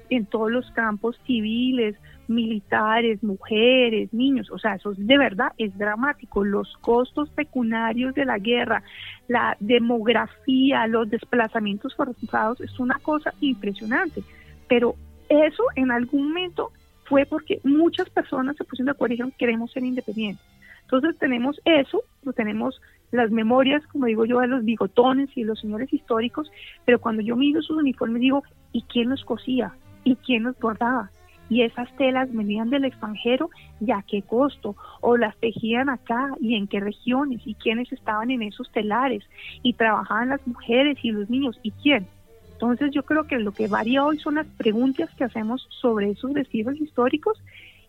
en, 0.09 0.25
todos 0.25 0.51
los 0.51 0.69
campos 0.71 1.19
civiles, 1.25 1.95
militares, 2.29 3.23
mujeres, 3.23 4.13
niños, 4.13 4.49
o 4.51 4.59
sea, 4.59 4.75
eso 4.75 4.93
de 4.95 5.17
verdad 5.17 5.53
es 5.57 5.77
dramático, 5.77 6.43
los 6.43 6.75
costos 6.77 7.29
pecuniarios 7.29 8.13
de 8.15 8.25
la 8.25 8.37
guerra, 8.37 8.83
la 9.27 9.57
demografía, 9.59 10.87
los 10.87 11.09
desplazamientos 11.09 11.95
forzados, 11.95 12.61
es 12.61 12.79
una 12.79 12.99
cosa 12.99 13.33
impresionante, 13.41 14.23
pero 14.67 14.95
eso 15.29 15.63
en 15.75 15.91
algún 15.91 16.29
momento 16.29 16.71
fue 17.05 17.25
porque 17.25 17.59
muchas 17.63 18.09
personas 18.09 18.57
se 18.57 18.63
pusieron 18.63 18.87
de 18.87 18.91
acuerdo 18.91 19.13
y 19.13 19.15
dijeron 19.15 19.33
queremos 19.37 19.71
ser 19.71 19.83
independientes 19.83 20.45
entonces 20.87 21.17
tenemos 21.19 21.59
eso, 21.65 22.03
lo 22.23 22.31
tenemos 22.31 22.81
las 23.11 23.29
memorias, 23.29 23.85
como 23.87 24.05
digo 24.05 24.23
yo, 24.23 24.39
de 24.39 24.47
los 24.47 24.63
bigotones 24.63 25.29
y 25.35 25.43
los 25.43 25.59
señores 25.59 25.91
históricos, 25.91 26.49
pero 26.85 26.99
cuando 26.99 27.21
yo 27.21 27.35
miro 27.35 27.61
sus 27.61 27.77
uniformes 27.77 28.21
digo, 28.21 28.43
¿y 28.71 28.83
quién 28.83 29.09
los 29.09 29.25
cosía? 29.25 29.73
¿Y 30.05 30.15
quién 30.15 30.43
los 30.43 30.57
bordaba? 30.57 31.11
Y 31.49 31.61
esas 31.61 31.89
telas 31.95 32.33
venían 32.33 32.69
del 32.69 32.85
extranjero, 32.85 33.49
¿y 33.79 33.91
a 33.91 34.03
qué 34.07 34.21
costo? 34.21 34.75
¿O 35.01 35.17
las 35.17 35.35
tejían 35.37 35.89
acá? 35.89 36.33
¿Y 36.41 36.55
en 36.55 36.67
qué 36.67 36.79
regiones? 36.79 37.41
¿Y 37.45 37.55
quiénes 37.55 37.91
estaban 37.91 38.31
en 38.31 38.43
esos 38.43 38.71
telares? 38.71 39.23
¿Y 39.63 39.73
trabajaban 39.73 40.29
las 40.29 40.45
mujeres 40.45 40.97
y 41.03 41.11
los 41.11 41.29
niños? 41.29 41.57
¿Y 41.63 41.71
quién? 41.71 42.07
Entonces 42.53 42.89
yo 42.91 43.03
creo 43.03 43.25
que 43.25 43.37
lo 43.37 43.51
que 43.51 43.67
varía 43.67 44.03
hoy 44.03 44.17
son 44.17 44.35
las 44.35 44.47
preguntas 44.47 45.09
que 45.15 45.23
hacemos 45.23 45.67
sobre 45.79 46.09
esos 46.09 46.33
vestidos 46.33 46.75
históricos 46.81 47.37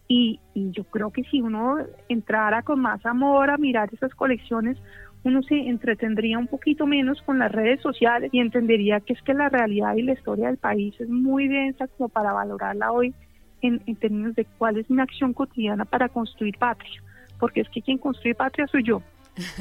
y, 0.09 0.41
yo 0.55 0.85
creo 0.85 1.11
que 1.11 1.23
si 1.25 1.41
uno 1.41 1.77
entrara 2.09 2.63
con 2.63 2.81
más 2.81 3.05
amor 3.05 3.51
a 3.51 3.59
mirar 3.59 3.91
esas 3.93 4.15
colecciones, 4.15 4.79
uno 5.23 5.43
se 5.43 5.55
entretendría 5.55 6.39
un 6.39 6.47
poquito 6.47 6.87
menos 6.87 7.21
con 7.23 7.39
las 7.39 7.53
redes 7.53 7.81
sociales 7.83 8.31
y 8.33 8.41
entendería 8.41 9.01
que 9.01 9.13
es 9.13 9.23
que 9.23 9.35
la 9.35 9.49
realidad 9.49 9.97
y 9.97 10.03
la 10.03 10.15
historia 10.15 10.47
del 10.47 10.57
país 10.57 10.95
es 10.99 11.09
muy 11.09 11.49
densa 11.49 11.87
como 11.89 12.09
para 12.09 12.33
valorarla 12.33 12.91
hoy 12.91 13.15
en, 13.63 13.83
en 13.87 13.97
términos 13.97 14.35
de 14.35 14.45
cuál 14.59 14.79
es 14.79 14.89
mi 14.91 15.01
acción 15.01 15.33
cotidiana 15.33 15.85
para 15.85 16.09
construir 16.09 16.57
patria, 16.59 17.03
porque 17.39 17.61
es 17.61 17.69
que 17.69 17.83
quien 17.83 17.99
construye 17.99 18.35
patria 18.35 18.67
soy 18.67 18.83
yo, 18.85 19.03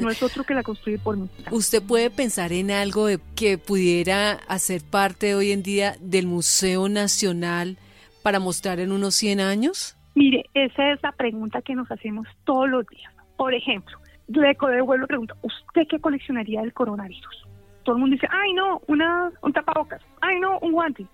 no 0.01 0.09
es 0.09 0.21
otro 0.23 0.43
que 0.43 0.53
la 0.53 0.63
construye 0.63 0.97
por 0.97 1.17
mí. 1.17 1.29
¿Usted 1.51 1.81
puede 1.83 2.09
pensar 2.09 2.51
en 2.51 2.71
algo 2.71 3.07
que 3.35 3.57
pudiera 3.57 4.33
hacer 4.47 4.81
parte 4.89 5.35
hoy 5.35 5.51
en 5.51 5.63
día 5.63 5.95
del 5.99 6.25
Museo 6.25 6.89
Nacional 6.89 7.77
para 8.23 8.39
mostrar 8.39 8.79
en 8.79 8.91
unos 8.91 9.15
100 9.15 9.39
años? 9.39 9.95
Mire, 10.15 10.45
esa 10.53 10.91
es 10.91 11.01
la 11.03 11.11
pregunta 11.11 11.61
que 11.61 11.75
nos 11.75 11.89
hacemos 11.91 12.27
todos 12.43 12.67
los 12.69 12.87
días. 12.87 13.13
Por 13.37 13.53
ejemplo, 13.53 13.97
le 14.27 14.47
devuelvo 14.47 14.97
la 14.97 15.07
pregunta, 15.07 15.35
¿usted 15.41 15.87
qué 15.87 15.99
coleccionaría 15.99 16.61
del 16.61 16.73
coronavirus? 16.73 17.47
Todo 17.83 17.95
el 17.95 18.01
mundo 18.01 18.15
dice, 18.15 18.27
ay 18.31 18.53
no, 18.53 18.81
una, 18.87 19.31
un 19.41 19.53
tapabocas, 19.53 20.01
ay 20.21 20.39
no, 20.39 20.59
un 20.59 20.71
guante. 20.71 21.05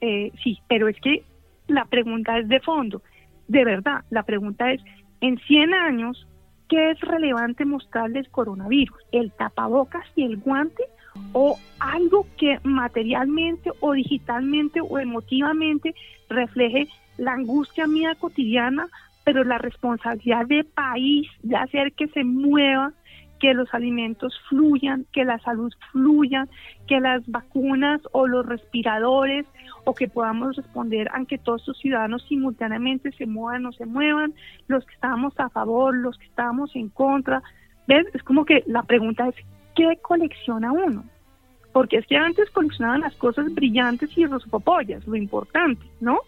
Eh, 0.00 0.32
sí, 0.42 0.58
pero 0.68 0.88
es 0.88 0.96
que 1.00 1.24
la 1.68 1.84
pregunta 1.84 2.38
es 2.38 2.48
de 2.48 2.60
fondo. 2.60 3.02
De 3.48 3.64
verdad, 3.64 4.04
la 4.10 4.22
pregunta 4.24 4.72
es, 4.72 4.80
en 5.20 5.38
100 5.38 5.74
años, 5.74 6.26
¿qué 6.68 6.90
es 6.90 7.00
relevante 7.00 7.64
mostrarle 7.64 8.20
el 8.20 8.30
coronavirus? 8.30 8.98
¿El 9.12 9.32
tapabocas 9.32 10.04
y 10.14 10.24
el 10.24 10.38
guante? 10.38 10.84
¿O 11.32 11.58
algo 11.78 12.26
que 12.36 12.58
materialmente 12.62 13.70
o 13.80 13.92
digitalmente 13.92 14.80
o 14.80 14.98
emotivamente 14.98 15.94
refleje 16.28 16.88
la 17.16 17.32
angustia 17.32 17.86
mía 17.86 18.14
cotidiana, 18.14 18.88
pero 19.24 19.42
la 19.44 19.58
responsabilidad 19.58 20.46
de 20.46 20.64
país 20.64 21.26
de 21.42 21.56
hacer 21.56 21.92
que 21.92 22.08
se 22.08 22.24
mueva, 22.24 22.92
que 23.40 23.54
los 23.54 23.72
alimentos 23.74 24.38
fluyan, 24.48 25.06
que 25.12 25.24
la 25.24 25.38
salud 25.40 25.72
fluya, 25.92 26.46
que 26.86 27.00
las 27.00 27.26
vacunas 27.26 28.00
o 28.12 28.26
los 28.26 28.46
respiradores 28.46 29.46
o 29.84 29.94
que 29.94 30.08
podamos 30.08 30.56
responder 30.56 31.08
a 31.12 31.24
que 31.24 31.38
todos 31.38 31.66
los 31.66 31.78
ciudadanos 31.78 32.24
simultáneamente 32.28 33.12
se 33.12 33.26
muevan 33.26 33.66
o 33.66 33.72
se 33.72 33.86
muevan, 33.86 34.34
los 34.68 34.84
que 34.84 34.94
estamos 34.94 35.38
a 35.38 35.48
favor, 35.50 35.94
los 35.94 36.18
que 36.18 36.26
estamos 36.26 36.74
en 36.74 36.88
contra. 36.88 37.42
¿Ves? 37.86 38.06
Es 38.14 38.22
como 38.22 38.44
que 38.44 38.64
la 38.66 38.82
pregunta 38.82 39.28
es, 39.28 39.34
¿qué 39.74 39.98
colecciona 40.02 40.72
uno? 40.72 41.04
Porque 41.72 41.98
es 41.98 42.06
que 42.06 42.16
antes 42.16 42.50
coleccionaban 42.50 43.02
las 43.02 43.14
cosas 43.16 43.54
brillantes 43.54 44.16
y 44.16 44.26
rosopopollas, 44.26 45.06
lo 45.06 45.14
importante, 45.14 45.86
¿no? 46.00 46.20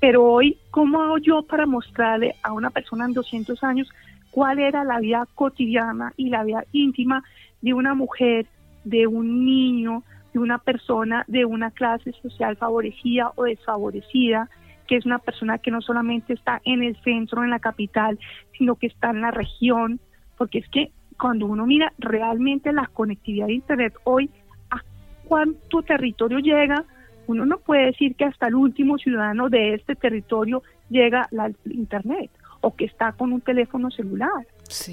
Pero 0.00 0.24
hoy, 0.24 0.58
¿cómo 0.70 1.02
hago 1.02 1.18
yo 1.18 1.42
para 1.42 1.66
mostrarle 1.66 2.34
a 2.42 2.52
una 2.52 2.70
persona 2.70 3.04
en 3.04 3.12
200 3.12 3.62
años 3.62 3.88
cuál 4.30 4.58
era 4.58 4.84
la 4.84 5.00
vida 5.00 5.26
cotidiana 5.34 6.12
y 6.16 6.30
la 6.30 6.44
vida 6.44 6.64
íntima 6.72 7.22
de 7.60 7.74
una 7.74 7.94
mujer, 7.94 8.46
de 8.84 9.06
un 9.06 9.44
niño, 9.44 10.02
de 10.32 10.38
una 10.38 10.58
persona 10.58 11.24
de 11.26 11.44
una 11.44 11.70
clase 11.70 12.12
social 12.22 12.56
favorecida 12.56 13.32
o 13.36 13.44
desfavorecida, 13.44 14.48
que 14.86 14.96
es 14.96 15.06
una 15.06 15.18
persona 15.18 15.58
que 15.58 15.70
no 15.70 15.80
solamente 15.80 16.32
está 16.32 16.60
en 16.64 16.82
el 16.82 16.96
centro, 17.02 17.44
en 17.44 17.50
la 17.50 17.58
capital, 17.58 18.18
sino 18.56 18.76
que 18.76 18.86
está 18.86 19.10
en 19.10 19.20
la 19.20 19.30
región, 19.30 20.00
porque 20.36 20.58
es 20.58 20.68
que 20.68 20.92
cuando 21.18 21.46
uno 21.46 21.66
mira 21.66 21.92
realmente 21.98 22.72
la 22.72 22.86
conectividad 22.86 23.46
de 23.46 23.54
Internet 23.54 23.94
hoy, 24.04 24.30
a 24.70 24.80
cuánto 25.26 25.82
territorio 25.82 26.38
llega, 26.38 26.84
uno 27.26 27.44
no 27.44 27.58
puede 27.58 27.86
decir 27.86 28.14
que 28.16 28.24
hasta 28.24 28.48
el 28.48 28.54
último 28.54 28.98
ciudadano 28.98 29.48
de 29.48 29.74
este 29.74 29.94
territorio 29.94 30.62
llega 30.88 31.28
la 31.30 31.50
Internet 31.66 32.30
o 32.60 32.74
que 32.74 32.84
está 32.84 33.12
con 33.12 33.32
un 33.32 33.40
teléfono 33.40 33.90
celular. 33.90 34.46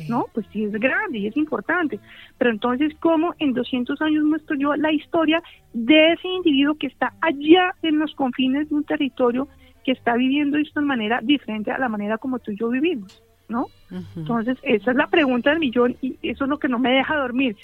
¿No? 0.09 0.25
Pues 0.33 0.47
sí 0.51 0.63
es 0.63 0.71
grande 0.71 1.19
y 1.19 1.27
es 1.27 1.37
importante. 1.37 1.99
Pero 2.39 2.49
entonces, 2.49 2.93
¿cómo 2.99 3.35
en 3.37 3.53
200 3.53 4.01
años 4.01 4.23
muestro 4.23 4.55
yo 4.55 4.75
la 4.75 4.91
historia 4.91 5.43
de 5.73 6.13
ese 6.13 6.27
individuo 6.27 6.75
que 6.75 6.87
está 6.87 7.13
allá 7.21 7.75
en 7.83 7.99
los 7.99 8.15
confines 8.15 8.69
de 8.69 8.75
un 8.75 8.83
territorio 8.83 9.47
que 9.85 9.91
está 9.91 10.15
viviendo 10.15 10.57
esto 10.57 10.79
de 10.79 10.85
manera 10.87 11.19
diferente 11.21 11.71
a 11.71 11.77
la 11.77 11.89
manera 11.89 12.17
como 12.17 12.39
tú 12.39 12.51
y 12.51 12.57
yo 12.57 12.69
vivimos? 12.69 13.21
¿No? 13.49 13.67
Entonces, 14.15 14.57
esa 14.63 14.91
es 14.91 14.97
la 14.97 15.07
pregunta 15.07 15.51
del 15.51 15.59
millón 15.59 15.95
y 16.01 16.17
eso 16.23 16.45
es 16.45 16.49
lo 16.49 16.57
que 16.57 16.67
no 16.67 16.79
me 16.79 16.91
deja 16.91 17.15
dormir. 17.15 17.55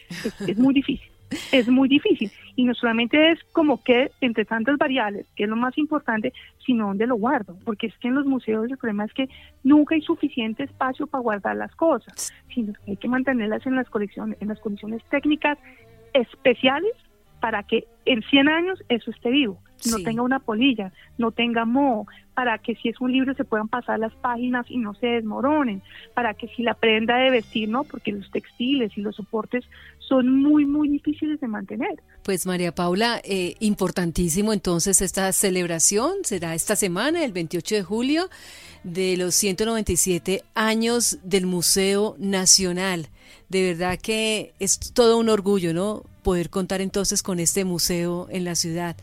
es 0.47 0.57
muy 0.57 0.73
difícil 0.73 1.12
es 1.51 1.67
muy 1.67 1.87
difícil. 1.89 2.31
Y 2.55 2.65
no 2.65 2.73
solamente 2.73 3.31
es 3.31 3.43
como 3.51 3.83
que 3.83 4.11
entre 4.21 4.45
tantas 4.45 4.77
variables, 4.77 5.25
que 5.35 5.43
es 5.43 5.49
lo 5.49 5.55
más 5.55 5.77
importante, 5.77 6.33
sino 6.65 6.87
dónde 6.87 7.07
lo 7.07 7.15
guardo. 7.15 7.57
Porque 7.65 7.87
es 7.87 7.97
que 7.97 8.07
en 8.07 8.15
los 8.15 8.25
museos 8.25 8.69
el 8.69 8.77
problema 8.77 9.05
es 9.05 9.13
que 9.13 9.29
nunca 9.63 9.95
hay 9.95 10.01
suficiente 10.01 10.63
espacio 10.63 11.07
para 11.07 11.21
guardar 11.21 11.55
las 11.55 11.75
cosas, 11.75 12.33
sino 12.53 12.73
que 12.73 12.91
hay 12.91 12.97
que 12.97 13.07
mantenerlas 13.07 13.65
en 13.65 13.75
las 13.75 13.89
colecciones, 13.89 14.37
en 14.41 14.49
las 14.49 14.59
condiciones 14.59 15.03
técnicas 15.09 15.57
especiales 16.13 16.93
para 17.39 17.63
que 17.63 17.87
en 18.05 18.21
100 18.21 18.49
años 18.49 18.83
eso 18.89 19.11
esté 19.11 19.29
vivo 19.29 19.59
no 19.89 19.99
tenga 19.99 20.21
una 20.21 20.39
polilla, 20.39 20.91
no 21.17 21.31
tenga 21.31 21.65
moho, 21.65 22.07
para 22.33 22.57
que 22.57 22.75
si 22.75 22.89
es 22.89 22.99
un 22.99 23.11
libro 23.11 23.33
se 23.35 23.43
puedan 23.43 23.67
pasar 23.67 23.99
las 23.99 24.13
páginas 24.15 24.65
y 24.69 24.77
no 24.77 24.93
se 24.95 25.07
desmoronen, 25.07 25.81
para 26.13 26.33
que 26.33 26.47
si 26.49 26.63
la 26.63 26.73
prenda 26.73 27.17
de 27.17 27.29
vestir, 27.29 27.69
no, 27.69 27.83
porque 27.83 28.11
los 28.11 28.29
textiles 28.31 28.91
y 28.95 29.01
los 29.01 29.15
soportes 29.15 29.63
son 29.99 30.41
muy, 30.41 30.65
muy 30.65 30.89
difíciles 30.89 31.39
de 31.39 31.47
mantener. 31.47 32.01
Pues 32.23 32.45
María 32.45 32.73
Paula, 32.73 33.21
eh, 33.23 33.55
importantísimo 33.59 34.53
entonces 34.53 35.01
esta 35.01 35.31
celebración, 35.31 36.13
será 36.23 36.55
esta 36.55 36.75
semana, 36.75 37.23
el 37.23 37.31
28 37.31 37.75
de 37.75 37.83
julio, 37.83 38.29
de 38.83 39.15
los 39.17 39.35
197 39.35 40.43
años 40.55 41.19
del 41.23 41.45
Museo 41.45 42.15
Nacional. 42.17 43.07
De 43.49 43.73
verdad 43.73 43.99
que 44.01 44.53
es 44.59 44.79
todo 44.93 45.17
un 45.17 45.29
orgullo, 45.29 45.73
¿no? 45.73 46.03
Poder 46.23 46.49
contar 46.49 46.81
entonces 46.81 47.21
con 47.21 47.39
este 47.39 47.65
museo 47.65 48.27
en 48.31 48.45
la 48.45 48.55
ciudad. 48.55 48.95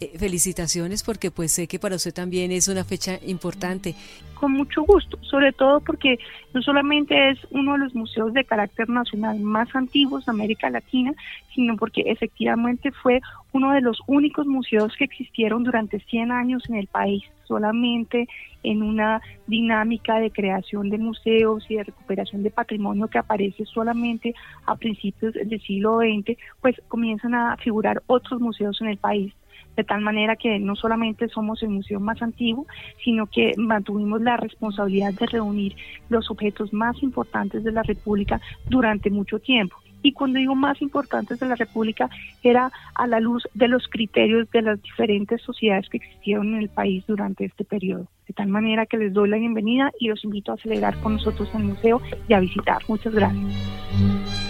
Eh, 0.00 0.16
felicitaciones 0.16 1.02
porque 1.02 1.32
pues 1.32 1.50
sé 1.50 1.66
que 1.66 1.80
para 1.80 1.96
usted 1.96 2.14
también 2.14 2.52
es 2.52 2.68
una 2.68 2.84
fecha 2.84 3.18
importante. 3.26 3.96
Con 4.34 4.52
mucho 4.52 4.82
gusto, 4.82 5.18
sobre 5.22 5.52
todo 5.52 5.80
porque 5.80 6.18
no 6.54 6.62
solamente 6.62 7.30
es 7.30 7.38
uno 7.50 7.72
de 7.72 7.80
los 7.80 7.96
museos 7.96 8.32
de 8.32 8.44
carácter 8.44 8.88
nacional 8.88 9.40
más 9.40 9.74
antiguos 9.74 10.24
de 10.24 10.30
América 10.30 10.70
Latina, 10.70 11.14
sino 11.52 11.76
porque 11.76 12.02
efectivamente 12.06 12.92
fue 12.92 13.20
uno 13.50 13.72
de 13.72 13.80
los 13.80 13.98
únicos 14.06 14.46
museos 14.46 14.94
que 14.96 15.02
existieron 15.02 15.64
durante 15.64 15.98
100 15.98 16.30
años 16.30 16.62
en 16.68 16.76
el 16.76 16.86
país, 16.86 17.24
solamente 17.42 18.28
en 18.62 18.84
una 18.84 19.20
dinámica 19.48 20.20
de 20.20 20.30
creación 20.30 20.90
de 20.90 20.98
museos 20.98 21.68
y 21.68 21.74
de 21.74 21.82
recuperación 21.82 22.44
de 22.44 22.52
patrimonio 22.52 23.08
que 23.08 23.18
aparece 23.18 23.64
solamente 23.64 24.32
a 24.64 24.76
principios 24.76 25.34
del 25.34 25.60
siglo 25.60 25.98
XX, 25.98 26.38
pues 26.60 26.76
comienzan 26.86 27.34
a 27.34 27.56
figurar 27.56 28.00
otros 28.06 28.40
museos 28.40 28.80
en 28.80 28.86
el 28.86 28.98
país 28.98 29.34
de 29.78 29.84
tal 29.84 30.00
manera 30.00 30.34
que 30.34 30.58
no 30.58 30.74
solamente 30.74 31.28
somos 31.28 31.62
el 31.62 31.68
museo 31.68 32.00
más 32.00 32.20
antiguo, 32.20 32.66
sino 33.04 33.26
que 33.26 33.52
mantuvimos 33.56 34.20
la 34.20 34.36
responsabilidad 34.36 35.14
de 35.14 35.26
reunir 35.26 35.76
los 36.08 36.32
objetos 36.32 36.72
más 36.72 37.00
importantes 37.00 37.62
de 37.62 37.70
la 37.70 37.84
República 37.84 38.40
durante 38.68 39.08
mucho 39.08 39.38
tiempo. 39.38 39.76
Y 40.02 40.12
cuando 40.12 40.40
digo 40.40 40.56
más 40.56 40.82
importantes 40.82 41.38
de 41.38 41.46
la 41.46 41.54
República, 41.54 42.10
era 42.42 42.72
a 42.96 43.06
la 43.06 43.20
luz 43.20 43.48
de 43.54 43.68
los 43.68 43.86
criterios 43.86 44.50
de 44.50 44.62
las 44.62 44.82
diferentes 44.82 45.40
sociedades 45.42 45.88
que 45.88 45.98
existieron 45.98 46.54
en 46.54 46.60
el 46.60 46.68
país 46.68 47.04
durante 47.06 47.44
este 47.44 47.64
periodo. 47.64 48.08
De 48.26 48.34
tal 48.34 48.48
manera 48.48 48.84
que 48.86 48.98
les 48.98 49.12
doy 49.12 49.28
la 49.28 49.38
bienvenida 49.38 49.92
y 50.00 50.08
los 50.08 50.24
invito 50.24 50.52
a 50.52 50.56
celebrar 50.56 50.98
con 51.00 51.14
nosotros 51.14 51.48
el 51.54 51.62
museo 51.62 52.02
y 52.26 52.34
a 52.34 52.40
visitar. 52.40 52.82
Muchas 52.88 53.14
gracias. 53.14 54.47